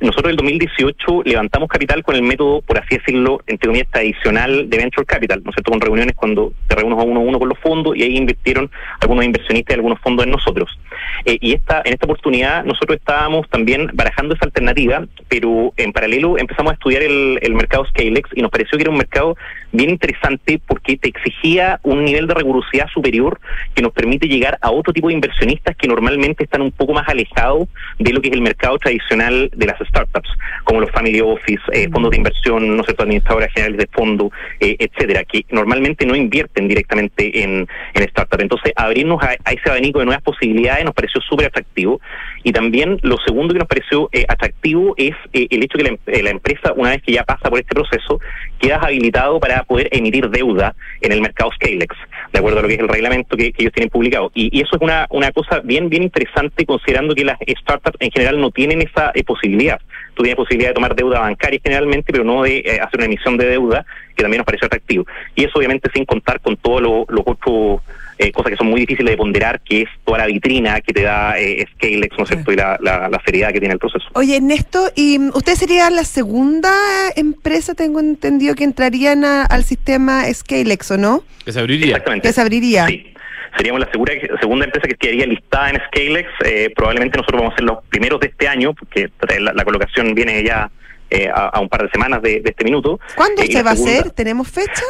Nosotros 0.00 0.24
en 0.24 0.30
el 0.30 0.36
2018 0.38 1.22
levantamos 1.24 1.68
capital 1.68 2.02
con 2.02 2.16
el 2.16 2.22
método, 2.22 2.62
por 2.62 2.78
así 2.78 2.96
decirlo, 2.96 3.40
entre 3.46 3.68
comillas, 3.68 3.88
tradicional 3.92 4.68
de 4.68 4.76
Venture 4.76 5.06
Capital, 5.06 5.40
¿no 5.44 5.50
es 5.50 5.54
cierto? 5.54 5.70
Con 5.70 5.80
reuniones 5.80 6.16
cuando 6.16 6.52
te 6.66 6.74
reúnes 6.74 6.98
a 6.98 7.02
uno 7.02 7.20
a 7.20 7.22
uno 7.22 7.38
con 7.38 7.48
los 7.48 7.58
fondos 7.60 7.96
y 7.96 8.02
ahí 8.02 8.16
invirtieron 8.16 8.70
algunos 9.00 9.24
inversionistas 9.24 9.74
y 9.74 9.78
algunos 9.78 10.00
fondos 10.00 10.24
en 10.24 10.32
nosotros. 10.32 10.78
Eh, 11.24 11.38
y 11.40 11.54
esta 11.54 11.82
en 11.84 11.94
esta 11.94 12.06
oportunidad 12.06 12.64
nosotros 12.64 12.98
estábamos 12.98 13.48
también 13.48 13.90
barajando 13.92 14.34
esa 14.34 14.44
alternativa, 14.44 15.04
pero 15.28 15.72
en 15.76 15.92
paralelo 15.92 16.38
empezamos 16.38 16.72
a 16.72 16.74
estudiar 16.74 17.02
el, 17.02 17.38
el 17.42 17.54
mercado 17.54 17.84
Scalex 17.86 18.30
y 18.34 18.42
nos 18.42 18.50
pareció 18.50 18.76
que 18.78 18.82
era 18.82 18.90
un 18.90 18.98
mercado 18.98 19.36
bien 19.72 19.90
interesante 19.90 20.60
porque 20.66 20.96
te 20.96 21.08
exigía 21.08 21.80
un 21.82 22.04
nivel 22.04 22.26
de 22.26 22.34
rigurosidad 22.34 22.88
superior 22.88 23.40
que 23.74 23.82
nos 23.82 23.92
permite 23.92 24.28
llegar 24.28 24.58
a 24.60 24.70
otro 24.70 24.92
tipo 24.92 25.08
de 25.08 25.14
inversionistas 25.14 25.76
que 25.76 25.88
normalmente 25.88 26.44
están 26.44 26.62
un 26.62 26.72
poco 26.72 26.92
más 26.92 27.08
alejados 27.08 27.68
de 27.98 28.12
lo 28.12 28.20
que 28.20 28.28
es 28.28 28.34
el 28.34 28.42
mercado 28.42 28.78
tradicional 28.78 29.50
de 29.54 29.66
las 29.66 29.78
startups, 29.88 30.28
como 30.64 30.80
los 30.80 30.90
family 30.90 31.20
office, 31.20 31.62
eh, 31.72 31.88
fondos 31.90 32.10
de 32.10 32.18
inversión, 32.18 32.76
no 32.76 32.84
sé, 32.84 32.94
administradoras 32.98 33.52
generales 33.52 33.78
de 33.78 33.86
fondo, 33.86 34.30
eh, 34.60 34.76
etcétera, 34.78 35.24
que 35.24 35.44
normalmente 35.50 36.06
no 36.06 36.14
invierten 36.14 36.68
directamente 36.68 37.42
en, 37.42 37.66
en 37.94 38.08
startups. 38.08 38.42
Entonces, 38.42 38.61
abrirnos 38.76 39.22
a, 39.22 39.34
ese 39.34 39.70
abanico 39.70 39.98
de 39.98 40.06
nuevas 40.06 40.22
posibilidades 40.22 40.84
nos 40.84 40.94
pareció 40.94 41.20
súper 41.20 41.46
atractivo. 41.46 42.00
Y 42.44 42.52
también 42.52 42.98
lo 43.02 43.16
segundo 43.24 43.52
que 43.52 43.58
nos 43.60 43.68
pareció 43.68 44.08
eh, 44.12 44.24
atractivo 44.28 44.94
es 44.96 45.14
eh, 45.32 45.46
el 45.50 45.62
hecho 45.62 45.78
que 45.78 45.84
la, 45.84 45.90
em- 45.90 45.98
eh, 46.06 46.30
empresa, 46.30 46.72
una 46.74 46.90
vez 46.90 47.02
que 47.02 47.12
ya 47.12 47.24
pasa 47.24 47.48
por 47.50 47.58
este 47.58 47.74
proceso, 47.74 48.20
quedas 48.58 48.82
habilitado 48.82 49.38
para 49.40 49.62
poder 49.64 49.88
emitir 49.92 50.28
deuda 50.30 50.74
en 51.00 51.12
el 51.12 51.20
mercado 51.20 51.50
Scalex, 51.52 51.96
de 52.32 52.38
acuerdo 52.38 52.58
a 52.58 52.62
lo 52.62 52.68
que 52.68 52.74
es 52.74 52.80
el 52.80 52.88
reglamento 52.88 53.36
que, 53.36 53.52
que 53.52 53.62
ellos 53.62 53.72
tienen 53.72 53.90
publicado. 53.90 54.30
Y, 54.34 54.56
y 54.56 54.62
eso 54.62 54.76
es 54.76 54.82
una, 54.82 55.06
una 55.10 55.30
cosa 55.32 55.60
bien, 55.60 55.88
bien 55.88 56.02
interesante 56.02 56.64
considerando 56.64 57.14
que 57.14 57.24
las 57.24 57.38
startups 57.46 57.96
en 58.00 58.10
general 58.10 58.40
no 58.40 58.50
tienen 58.50 58.82
esa 58.82 59.12
eh, 59.14 59.24
posibilidad. 59.24 59.80
Tú 60.14 60.22
tienes 60.22 60.36
posibilidad 60.36 60.70
de 60.70 60.74
tomar 60.74 60.94
deuda 60.94 61.20
bancaria 61.20 61.58
generalmente, 61.62 62.12
pero 62.12 62.24
no 62.24 62.42
de 62.42 62.58
eh, 62.58 62.80
hacer 62.80 62.98
una 62.98 63.06
emisión 63.06 63.36
de 63.36 63.46
deuda, 63.46 63.84
que 64.14 64.22
también 64.22 64.38
nos 64.38 64.46
pareció 64.46 64.66
atractivo. 64.66 65.06
Y 65.34 65.44
eso 65.44 65.52
obviamente 65.58 65.88
sin 65.94 66.04
contar 66.04 66.40
con 66.40 66.56
todos 66.56 66.82
lo- 66.82 67.06
los 67.08 67.22
otros 67.26 67.80
eh, 68.18 68.30
cosas 68.30 68.50
que 68.52 68.56
son 68.56 68.66
muy 68.68 68.80
difíciles 68.80 69.10
de 69.10 69.16
ponderar, 69.16 69.60
que 69.62 69.82
es 69.82 69.88
toda 70.04 70.18
la 70.18 70.26
vitrina 70.26 70.80
que 70.82 70.92
te 70.92 71.02
da 71.02 71.40
eh, 71.40 71.66
Scalex, 71.74 72.16
¿no 72.18 72.24
es 72.24 72.28
cierto? 72.30 72.52
Y 72.52 72.56
la, 72.56 72.78
la, 72.80 73.08
la 73.08 73.20
seriedad 73.24 73.52
que 73.52 73.58
tiene 73.58 73.72
el 73.72 73.80
proceso. 73.80 74.04
Oye, 74.12 74.36
Ernesto, 74.36 74.90
¿y 74.94 75.18
usted 75.30 75.54
sería 75.54 75.88
la 75.90 76.04
segunda 76.04 76.70
empresa, 77.16 77.74
tengo 77.74 77.98
entendido, 78.00 78.54
que 78.54 78.64
entrarían 78.64 79.24
a- 79.24 79.44
al 79.46 79.64
sistema 79.64 80.24
ScaleX, 80.32 80.90
¿o 80.92 80.98
no? 80.98 81.24
Que 81.44 81.52
se 81.52 81.58
abriría. 81.58 81.86
Exactamente. 81.86 82.28
Que 82.28 82.32
se 82.34 82.40
abriría. 82.40 82.86
Sí. 82.86 83.06
Seríamos 83.56 83.80
la 83.80 83.90
segura, 83.90 84.14
segunda 84.40 84.64
empresa 84.64 84.88
que 84.88 84.94
quedaría 84.94 85.26
listada 85.26 85.70
en 85.70 85.80
Scalex. 85.86 86.28
Eh, 86.44 86.70
probablemente 86.74 87.18
nosotros 87.18 87.40
vamos 87.40 87.54
a 87.54 87.56
ser 87.56 87.64
los 87.64 87.84
primeros 87.88 88.20
de 88.20 88.28
este 88.28 88.48
año, 88.48 88.74
porque 88.74 89.10
la, 89.40 89.52
la 89.52 89.64
colocación 89.64 90.14
viene 90.14 90.42
ya 90.42 90.70
eh, 91.10 91.28
a, 91.28 91.48
a 91.48 91.60
un 91.60 91.68
par 91.68 91.82
de 91.82 91.90
semanas 91.90 92.22
de, 92.22 92.40
de 92.40 92.50
este 92.50 92.64
minuto. 92.64 92.98
¿Cuándo 93.14 93.42
Eh, 93.42 93.48
se 93.50 93.62
va 93.62 93.70
a 93.70 93.74
hacer? 93.74 94.10
¿Tenemos 94.12 94.48
fecha? 94.50 94.82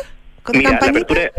¿Con 0.43 0.57
Mira, 0.57 0.71
la 0.71 0.77
apertura, 0.89 1.31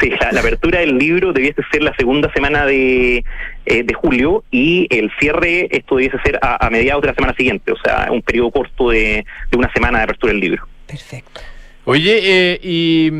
sí, 0.00 0.10
la, 0.20 0.32
la 0.32 0.40
apertura 0.40 0.80
del 0.80 0.98
libro 0.98 1.32
debiese 1.32 1.62
ser 1.72 1.82
la 1.82 1.94
segunda 1.96 2.30
semana 2.32 2.66
de, 2.66 3.24
eh, 3.64 3.82
de 3.82 3.94
julio 3.94 4.44
y 4.50 4.86
el 4.90 5.10
cierre, 5.18 5.68
esto 5.70 5.96
debiese 5.96 6.18
ser 6.24 6.38
a, 6.42 6.66
a 6.66 6.70
mediados 6.70 7.00
de 7.02 7.08
la 7.08 7.14
semana 7.14 7.34
siguiente, 7.34 7.72
o 7.72 7.76
sea, 7.82 8.08
un 8.10 8.20
periodo 8.20 8.50
corto 8.50 8.90
de, 8.90 9.24
de 9.50 9.56
una 9.56 9.72
semana 9.72 9.98
de 9.98 10.04
apertura 10.04 10.32
del 10.32 10.40
libro. 10.40 10.66
Perfecto. 10.86 11.40
Oye, 11.86 12.20
eh, 12.22 12.60
y 12.62 13.10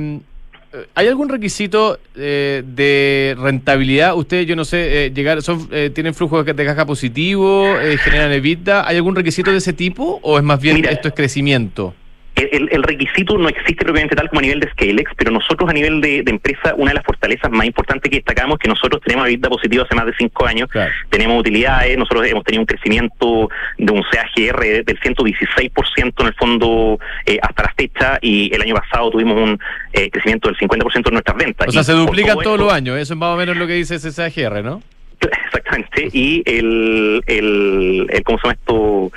¿hay 0.95 1.09
algún 1.09 1.29
requisito 1.29 1.99
eh, 2.17 2.63
de 2.67 3.37
rentabilidad? 3.39 4.17
Ustedes, 4.17 4.47
yo 4.47 4.57
no 4.57 4.65
sé, 4.65 5.07
eh, 5.07 5.11
llegar, 5.11 5.43
son, 5.43 5.69
eh, 5.71 5.91
¿tienen 5.95 6.15
flujo 6.15 6.43
de 6.43 6.65
caja 6.65 6.87
positivo? 6.87 7.79
Eh, 7.81 7.97
¿Generan 7.99 8.33
EBITDA? 8.33 8.87
¿Hay 8.87 8.97
algún 8.97 9.15
requisito 9.15 9.51
de 9.51 9.59
ese 9.59 9.73
tipo? 9.73 10.21
¿O 10.23 10.39
es 10.39 10.45
más 10.45 10.61
bien 10.61 10.77
Mira. 10.77 10.91
esto 10.91 11.09
es 11.09 11.15
crecimiento? 11.15 11.95
El, 12.37 12.69
el- 12.73 12.83
requisito 12.83 13.39
no 13.39 13.49
existe 13.49 13.85
propiamente 13.85 14.17
tal 14.17 14.29
como 14.29 14.41
a 14.41 14.43
nivel 14.43 14.59
de 14.61 14.69
Scalex, 14.71 15.13
pero 15.17 15.31
nosotros 15.31 15.71
a 15.71 15.73
nivel 15.73 16.01
de, 16.01 16.23
de 16.23 16.31
empresa, 16.33 16.75
una 16.77 16.91
de 16.91 16.97
las 16.97 17.05
fortalezas 17.05 17.51
más 17.51 17.65
importantes 17.67 18.11
que 18.11 18.17
destacamos 18.17 18.57
es 18.57 18.63
que 18.63 18.69
nosotros 18.69 19.01
tenemos 19.05 19.27
vida 19.29 19.49
positiva 19.49 19.85
hace 19.85 19.95
más 19.95 20.07
de 20.07 20.13
cinco 20.19 20.45
años, 20.45 20.69
Claro. 20.69 20.91
tenemos 21.11 21.39
utilidades, 21.41 21.97
nosotros 21.97 22.27
hemos 22.27 22.43
tenido 22.45 22.63
un 22.63 22.67
crecimiento 22.67 23.49
de 23.79 23.93
un 23.93 24.03
CAGR 24.11 24.85
del 24.85 25.01
116% 25.01 26.13
en 26.21 26.27
el 26.27 26.35
fondo 26.35 26.99
eh, 27.27 27.39
hasta 27.41 27.63
la 27.65 27.73
fecha 27.77 28.19
y 28.21 28.53
el 28.55 28.63
año 28.63 28.75
pasado 28.75 29.11
tuvimos 29.11 29.37
un 29.37 29.59
eh, 29.93 30.11
crecimiento 30.11 30.49
del 30.49 30.57
50% 30.59 31.05
de 31.05 31.11
nuestras 31.13 31.37
ventas. 31.37 31.69
O 31.69 31.73
sea, 31.73 31.81
Y 31.83 31.85
se 31.85 31.93
duplican 31.93 32.35
todo 32.35 32.43
todos 32.43 32.59
los 32.61 32.73
años. 32.73 32.99
Eso 32.99 33.15
es 33.15 33.19
más 33.19 33.31
o 33.35 33.37
menos 33.37 33.57
lo 33.57 33.67
que 33.67 33.75
dice 33.75 33.99
CCAGR, 33.99 34.63
¿no? 34.65 34.83
Exactamente, 35.47 36.09
y 36.13 36.43
el, 36.45 37.23
el, 37.27 38.07
el 38.11 38.23
¿cómo 38.25 38.39
se 38.39 38.49
llama 38.49 38.59
esto? 38.61 39.13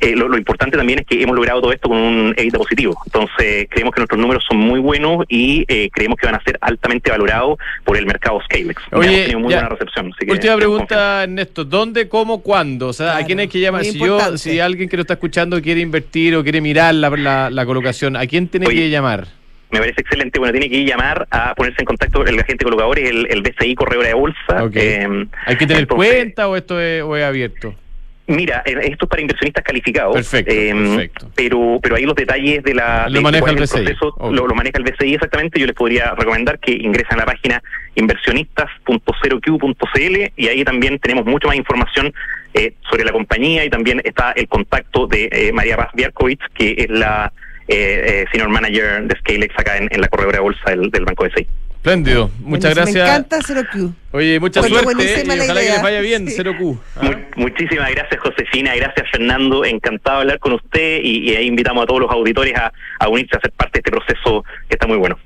Eh, 0.00 0.14
lo, 0.14 0.28
lo 0.28 0.38
importante 0.38 0.76
también 0.76 1.00
es 1.00 1.06
que 1.06 1.22
hemos 1.22 1.34
logrado 1.34 1.60
todo 1.60 1.72
esto 1.72 1.88
con 1.88 1.98
un 1.98 2.34
EBITDA 2.36 2.58
positivo. 2.58 2.96
Entonces, 3.06 3.66
creemos 3.70 3.94
que 3.94 4.00
nuestros 4.00 4.20
números 4.20 4.44
son 4.48 4.58
muy 4.58 4.78
buenos 4.80 5.24
y 5.28 5.64
eh, 5.68 5.88
creemos 5.92 6.18
que 6.18 6.26
van 6.26 6.36
a 6.36 6.42
ser 6.44 6.56
altamente 6.60 7.10
valorados 7.10 7.58
por 7.84 7.96
el 7.96 8.06
mercado 8.06 8.40
Scalex. 8.44 8.80
Oye, 8.92 9.06
hemos 9.08 9.20
tenido 9.22 9.40
muy 9.40 9.50
ya. 9.50 9.56
buena 9.58 9.68
recepción. 9.70 10.06
así 10.14 10.26
que 10.26 10.32
Última 10.32 10.52
confianza. 10.52 10.56
pregunta, 10.58 11.22
Ernesto. 11.24 11.64
¿Dónde, 11.64 12.08
cómo, 12.08 12.42
cuándo? 12.42 12.88
O 12.88 12.92
sea, 12.92 13.16
¿a 13.16 13.24
quién 13.24 13.40
hay 13.40 13.48
que 13.48 13.60
llamar? 13.60 13.82
muy 13.82 13.90
Si, 13.92 13.98
yo, 13.98 14.36
si 14.38 14.60
alguien 14.60 14.88
que 14.88 14.96
lo 14.96 15.02
está 15.02 15.14
escuchando 15.14 15.60
quiere 15.60 15.80
invertir 15.80 16.36
o 16.36 16.42
quiere 16.42 16.60
mirar 16.60 16.94
la, 16.94 17.10
la- 17.10 17.50
la 17.50 17.66
colocación, 17.66 18.16
¿a 18.16 18.26
quién 18.26 18.48
tiene 18.48 18.66
Oye, 18.66 18.76
que 18.76 18.90
llamar? 18.90 19.26
Me 19.70 19.80
parece 19.80 20.00
excelente. 20.00 20.38
Bueno, 20.38 20.52
tiene 20.52 20.70
que 20.70 20.82
llamar 20.84 21.26
a 21.30 21.54
ponerse 21.54 21.82
en 21.82 21.86
contacto 21.86 22.24
el 22.24 22.38
agente 22.40 22.64
colocador, 22.64 22.98
el, 22.98 23.26
el 23.30 23.42
BCI 23.42 23.74
Corredora 23.74 24.08
de 24.08 24.14
Bolsa. 24.14 24.68
Eh, 24.74 25.26
¿Hay 25.44 25.56
que 25.56 25.66
tener 25.66 25.82
entonces, 25.82 26.10
cuenta 26.12 26.48
o 26.48 26.56
esto 26.56 26.80
es, 26.80 27.02
o 27.02 27.14
es 27.16 27.24
abierto? 27.24 27.74
Mira, 28.28 28.62
eh, 28.66 28.76
esto 28.84 29.06
es 29.06 29.08
para 29.08 29.22
inversionistas 29.22 29.64
calificados. 29.64 30.14
Perfecto, 30.14 30.52
eh, 30.52 30.74
perfecto. 30.74 31.30
Pero, 31.34 31.78
pero 31.82 31.96
ahí 31.96 32.04
los 32.04 32.14
detalles 32.14 32.62
de 32.62 32.74
la 32.74 33.08
Lo 33.08 33.14
de 33.14 33.20
maneja 33.22 33.50
el 33.50 33.56
BCI, 33.56 33.84
proceso 33.84 34.14
lo, 34.30 34.46
lo 34.46 34.54
maneja 34.54 34.76
el 34.76 34.84
BCI 34.84 35.14
exactamente. 35.14 35.58
Yo 35.58 35.64
les 35.64 35.74
podría 35.74 36.14
recomendar 36.14 36.58
que 36.58 36.72
ingresen 36.72 37.14
a 37.14 37.20
la 37.20 37.24
página 37.24 37.62
inversionistas.0q.cl 37.94 40.32
y 40.36 40.48
ahí 40.48 40.62
también 40.62 40.98
tenemos 40.98 41.24
mucho 41.24 41.48
más 41.48 41.56
información 41.56 42.12
eh, 42.52 42.74
sobre 42.90 43.04
la 43.04 43.12
compañía 43.12 43.64
y 43.64 43.70
también 43.70 44.02
está 44.04 44.32
el 44.32 44.46
contacto 44.46 45.06
de 45.06 45.30
eh, 45.32 45.50
María 45.54 45.78
Paz 45.78 45.88
Biarkovich, 45.94 46.42
que 46.54 46.74
es 46.76 46.90
la 46.90 47.32
eh, 47.66 48.26
senior 48.30 48.50
manager 48.50 49.04
de 49.04 49.18
Scalex 49.20 49.58
acá 49.58 49.78
en, 49.78 49.88
en 49.90 50.02
la 50.02 50.08
corredora 50.08 50.36
de 50.36 50.42
bolsa 50.42 50.68
del, 50.68 50.90
del 50.90 51.06
Banco 51.06 51.24
BCI. 51.24 51.46
Espléndido. 51.78 52.30
Muchas 52.40 52.74
gracias. 52.74 52.94
Me 52.96 53.00
encanta 53.02 53.38
Zero 53.46 53.62
Q. 53.72 53.92
Oye, 54.12 54.40
mucha 54.40 54.60
Oye, 54.60 54.68
suerte 54.68 54.90
y 55.22 55.26
la 55.26 55.34
ojalá 55.44 55.60
que 55.60 55.66
les 55.70 55.82
vaya 55.82 56.00
bien, 56.00 56.28
Sí. 56.28 56.36
0Q. 56.36 56.78
¿ah? 56.96 57.00
Mu- 57.02 57.42
muchísimas 57.44 57.90
gracias, 57.92 58.20
Josefina. 58.20 58.74
Gracias, 58.74 59.06
Fernando. 59.10 59.64
Encantado 59.64 60.18
de 60.18 60.22
hablar 60.22 60.38
con 60.40 60.52
usted 60.54 61.00
y, 61.02 61.30
y 61.30 61.36
ahí 61.36 61.46
invitamos 61.46 61.84
a 61.84 61.86
todos 61.86 62.00
los 62.02 62.10
auditores 62.10 62.54
a, 62.56 62.72
a 62.98 63.08
unirse 63.08 63.36
a 63.36 63.40
ser 63.40 63.52
parte 63.52 63.78
de 63.78 63.78
este 63.86 63.90
proceso 63.92 64.44
que 64.68 64.74
está 64.74 64.86
muy 64.86 64.96
bueno. 64.98 65.16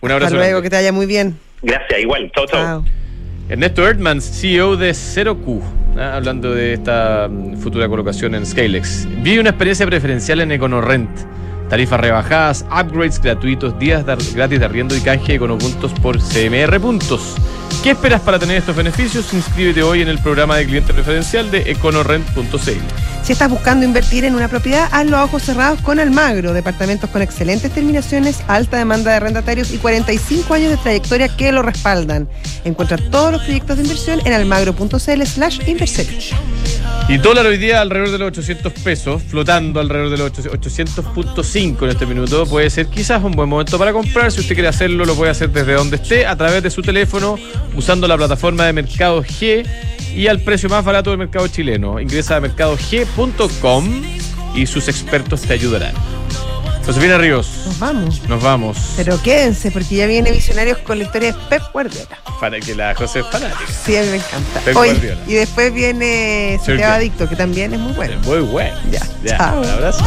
Un 0.00 0.10
Hasta 0.10 0.14
abrazo. 0.14 0.34
luego, 0.36 0.50
grande. 0.50 0.62
que 0.62 0.70
te 0.70 0.76
vaya 0.76 0.92
muy 0.92 1.06
bien. 1.06 1.36
Gracias, 1.62 2.00
igual. 2.00 2.30
Chao, 2.34 2.46
chao. 2.46 2.60
Chao. 2.62 2.84
Ernesto 3.48 3.86
Erdmans, 3.88 4.24
CEO 4.40 4.76
de 4.76 4.90
0Q, 4.90 5.62
¿ah? 5.98 6.14
hablando 6.16 6.54
de 6.54 6.72
esta 6.74 7.28
mm, 7.30 7.56
futura 7.58 7.88
colocación 7.88 8.34
en 8.34 8.44
Scalex. 8.46 9.06
Vive 9.22 9.40
una 9.40 9.50
experiencia 9.50 9.86
preferencial 9.86 10.40
en 10.40 10.52
EconoRent. 10.52 11.10
Tarifas 11.68 12.00
rebajadas, 12.00 12.64
upgrades 12.70 13.20
gratuitos, 13.20 13.78
días 13.78 14.04
gratis 14.04 14.34
de 14.34 14.64
arriendo 14.64 14.96
y 14.96 15.00
canje 15.00 15.32
de 15.32 15.34
Econopuntos 15.34 15.92
por 16.00 16.18
CMR 16.18 16.80
Puntos. 16.80 17.34
¿Qué 17.82 17.90
esperas 17.90 18.20
para 18.20 18.38
tener 18.38 18.56
estos 18.56 18.76
beneficios? 18.76 19.32
Inscríbete 19.32 19.82
hoy 19.82 20.02
en 20.02 20.08
el 20.08 20.18
programa 20.18 20.56
de 20.56 20.66
cliente 20.66 20.92
preferencial 20.92 21.50
de 21.50 21.70
econorrent.cl. 21.70 23.16
Si 23.22 23.32
estás 23.32 23.50
buscando 23.50 23.84
invertir 23.84 24.24
en 24.24 24.36
una 24.36 24.48
propiedad, 24.48 24.88
hazlo 24.92 25.16
a 25.16 25.24
ojos 25.24 25.42
cerrados 25.42 25.80
con 25.80 25.98
Almagro. 25.98 26.52
Departamentos 26.52 27.10
con 27.10 27.22
excelentes 27.22 27.72
terminaciones, 27.72 28.38
alta 28.46 28.76
demanda 28.78 29.10
de 29.10 29.16
arrendatarios 29.16 29.72
y 29.72 29.78
45 29.78 30.54
años 30.54 30.70
de 30.70 30.76
trayectoria 30.76 31.28
que 31.28 31.50
lo 31.50 31.62
respaldan. 31.62 32.28
Encuentra 32.64 32.98
todos 32.98 33.32
los 33.32 33.42
proyectos 33.42 33.76
de 33.76 33.82
inversión 33.82 34.20
en 34.24 34.32
almagro.cl 34.32 35.22
slash. 35.24 35.60
Y 37.08 37.18
dólar 37.18 37.46
hoy 37.46 37.56
día 37.56 37.80
alrededor 37.80 38.10
de 38.10 38.18
los 38.18 38.28
800 38.28 38.72
pesos, 38.72 39.22
flotando 39.22 39.78
alrededor 39.78 40.10
de 40.10 40.16
los 40.18 40.32
800.5 40.32 41.84
en 41.84 41.88
este 41.88 42.04
minuto. 42.04 42.44
Puede 42.46 42.68
ser 42.68 42.88
quizás 42.88 43.22
un 43.22 43.30
buen 43.30 43.48
momento 43.48 43.78
para 43.78 43.92
comprar. 43.92 44.32
Si 44.32 44.40
usted 44.40 44.56
quiere 44.56 44.68
hacerlo, 44.68 45.04
lo 45.04 45.14
puede 45.14 45.30
hacer 45.30 45.50
desde 45.50 45.74
donde 45.74 45.96
esté, 45.96 46.26
a 46.26 46.36
través 46.36 46.64
de 46.64 46.70
su 46.70 46.82
teléfono, 46.82 47.36
usando 47.76 48.08
la 48.08 48.16
plataforma 48.16 48.64
de 48.64 48.72
Mercado 48.72 49.22
G 49.22 49.64
y 50.16 50.26
al 50.26 50.40
precio 50.40 50.68
más 50.68 50.84
barato 50.84 51.10
del 51.10 51.20
mercado 51.20 51.46
chileno. 51.46 52.00
Ingresa 52.00 52.36
a 52.36 52.40
mercadog.com 52.40 54.02
y 54.56 54.66
sus 54.66 54.88
expertos 54.88 55.42
te 55.42 55.52
ayudarán. 55.52 55.94
Josefina 56.86 57.18
Ríos, 57.18 57.48
Nos 57.66 57.78
vamos. 57.80 58.22
nos 58.28 58.42
vamos. 58.42 58.78
Pero 58.96 59.20
quédense, 59.20 59.72
porque 59.72 59.96
ya 59.96 60.06
viene 60.06 60.30
Visionarios 60.30 60.78
con 60.78 60.98
la 60.98 61.04
historia 61.04 61.32
de 61.32 61.38
Pep 61.50 61.62
Guardiola. 61.72 62.16
Para 62.40 62.60
que 62.60 62.74
la 62.76 62.94
José 62.94 63.20
es 63.20 63.26
fanática. 63.26 63.58
Sí, 63.84 63.96
a 63.96 64.02
mí 64.02 64.08
me 64.10 64.16
encanta. 64.16 64.60
Pep 64.64 64.74
Guardiola. 64.74 65.20
y 65.26 65.34
después 65.34 65.74
viene. 65.74 66.60
Santiago 66.64 66.94
Adicto, 66.94 67.28
que 67.28 67.34
también 67.34 67.74
es 67.74 67.80
muy 67.80 67.92
bueno. 67.92 68.16
Muy 68.22 68.38
bueno. 68.40 68.76
Ya, 68.92 69.00
Ya, 69.24 69.36
chao. 69.36 69.60
un 69.62 69.68
abrazo. 69.68 70.04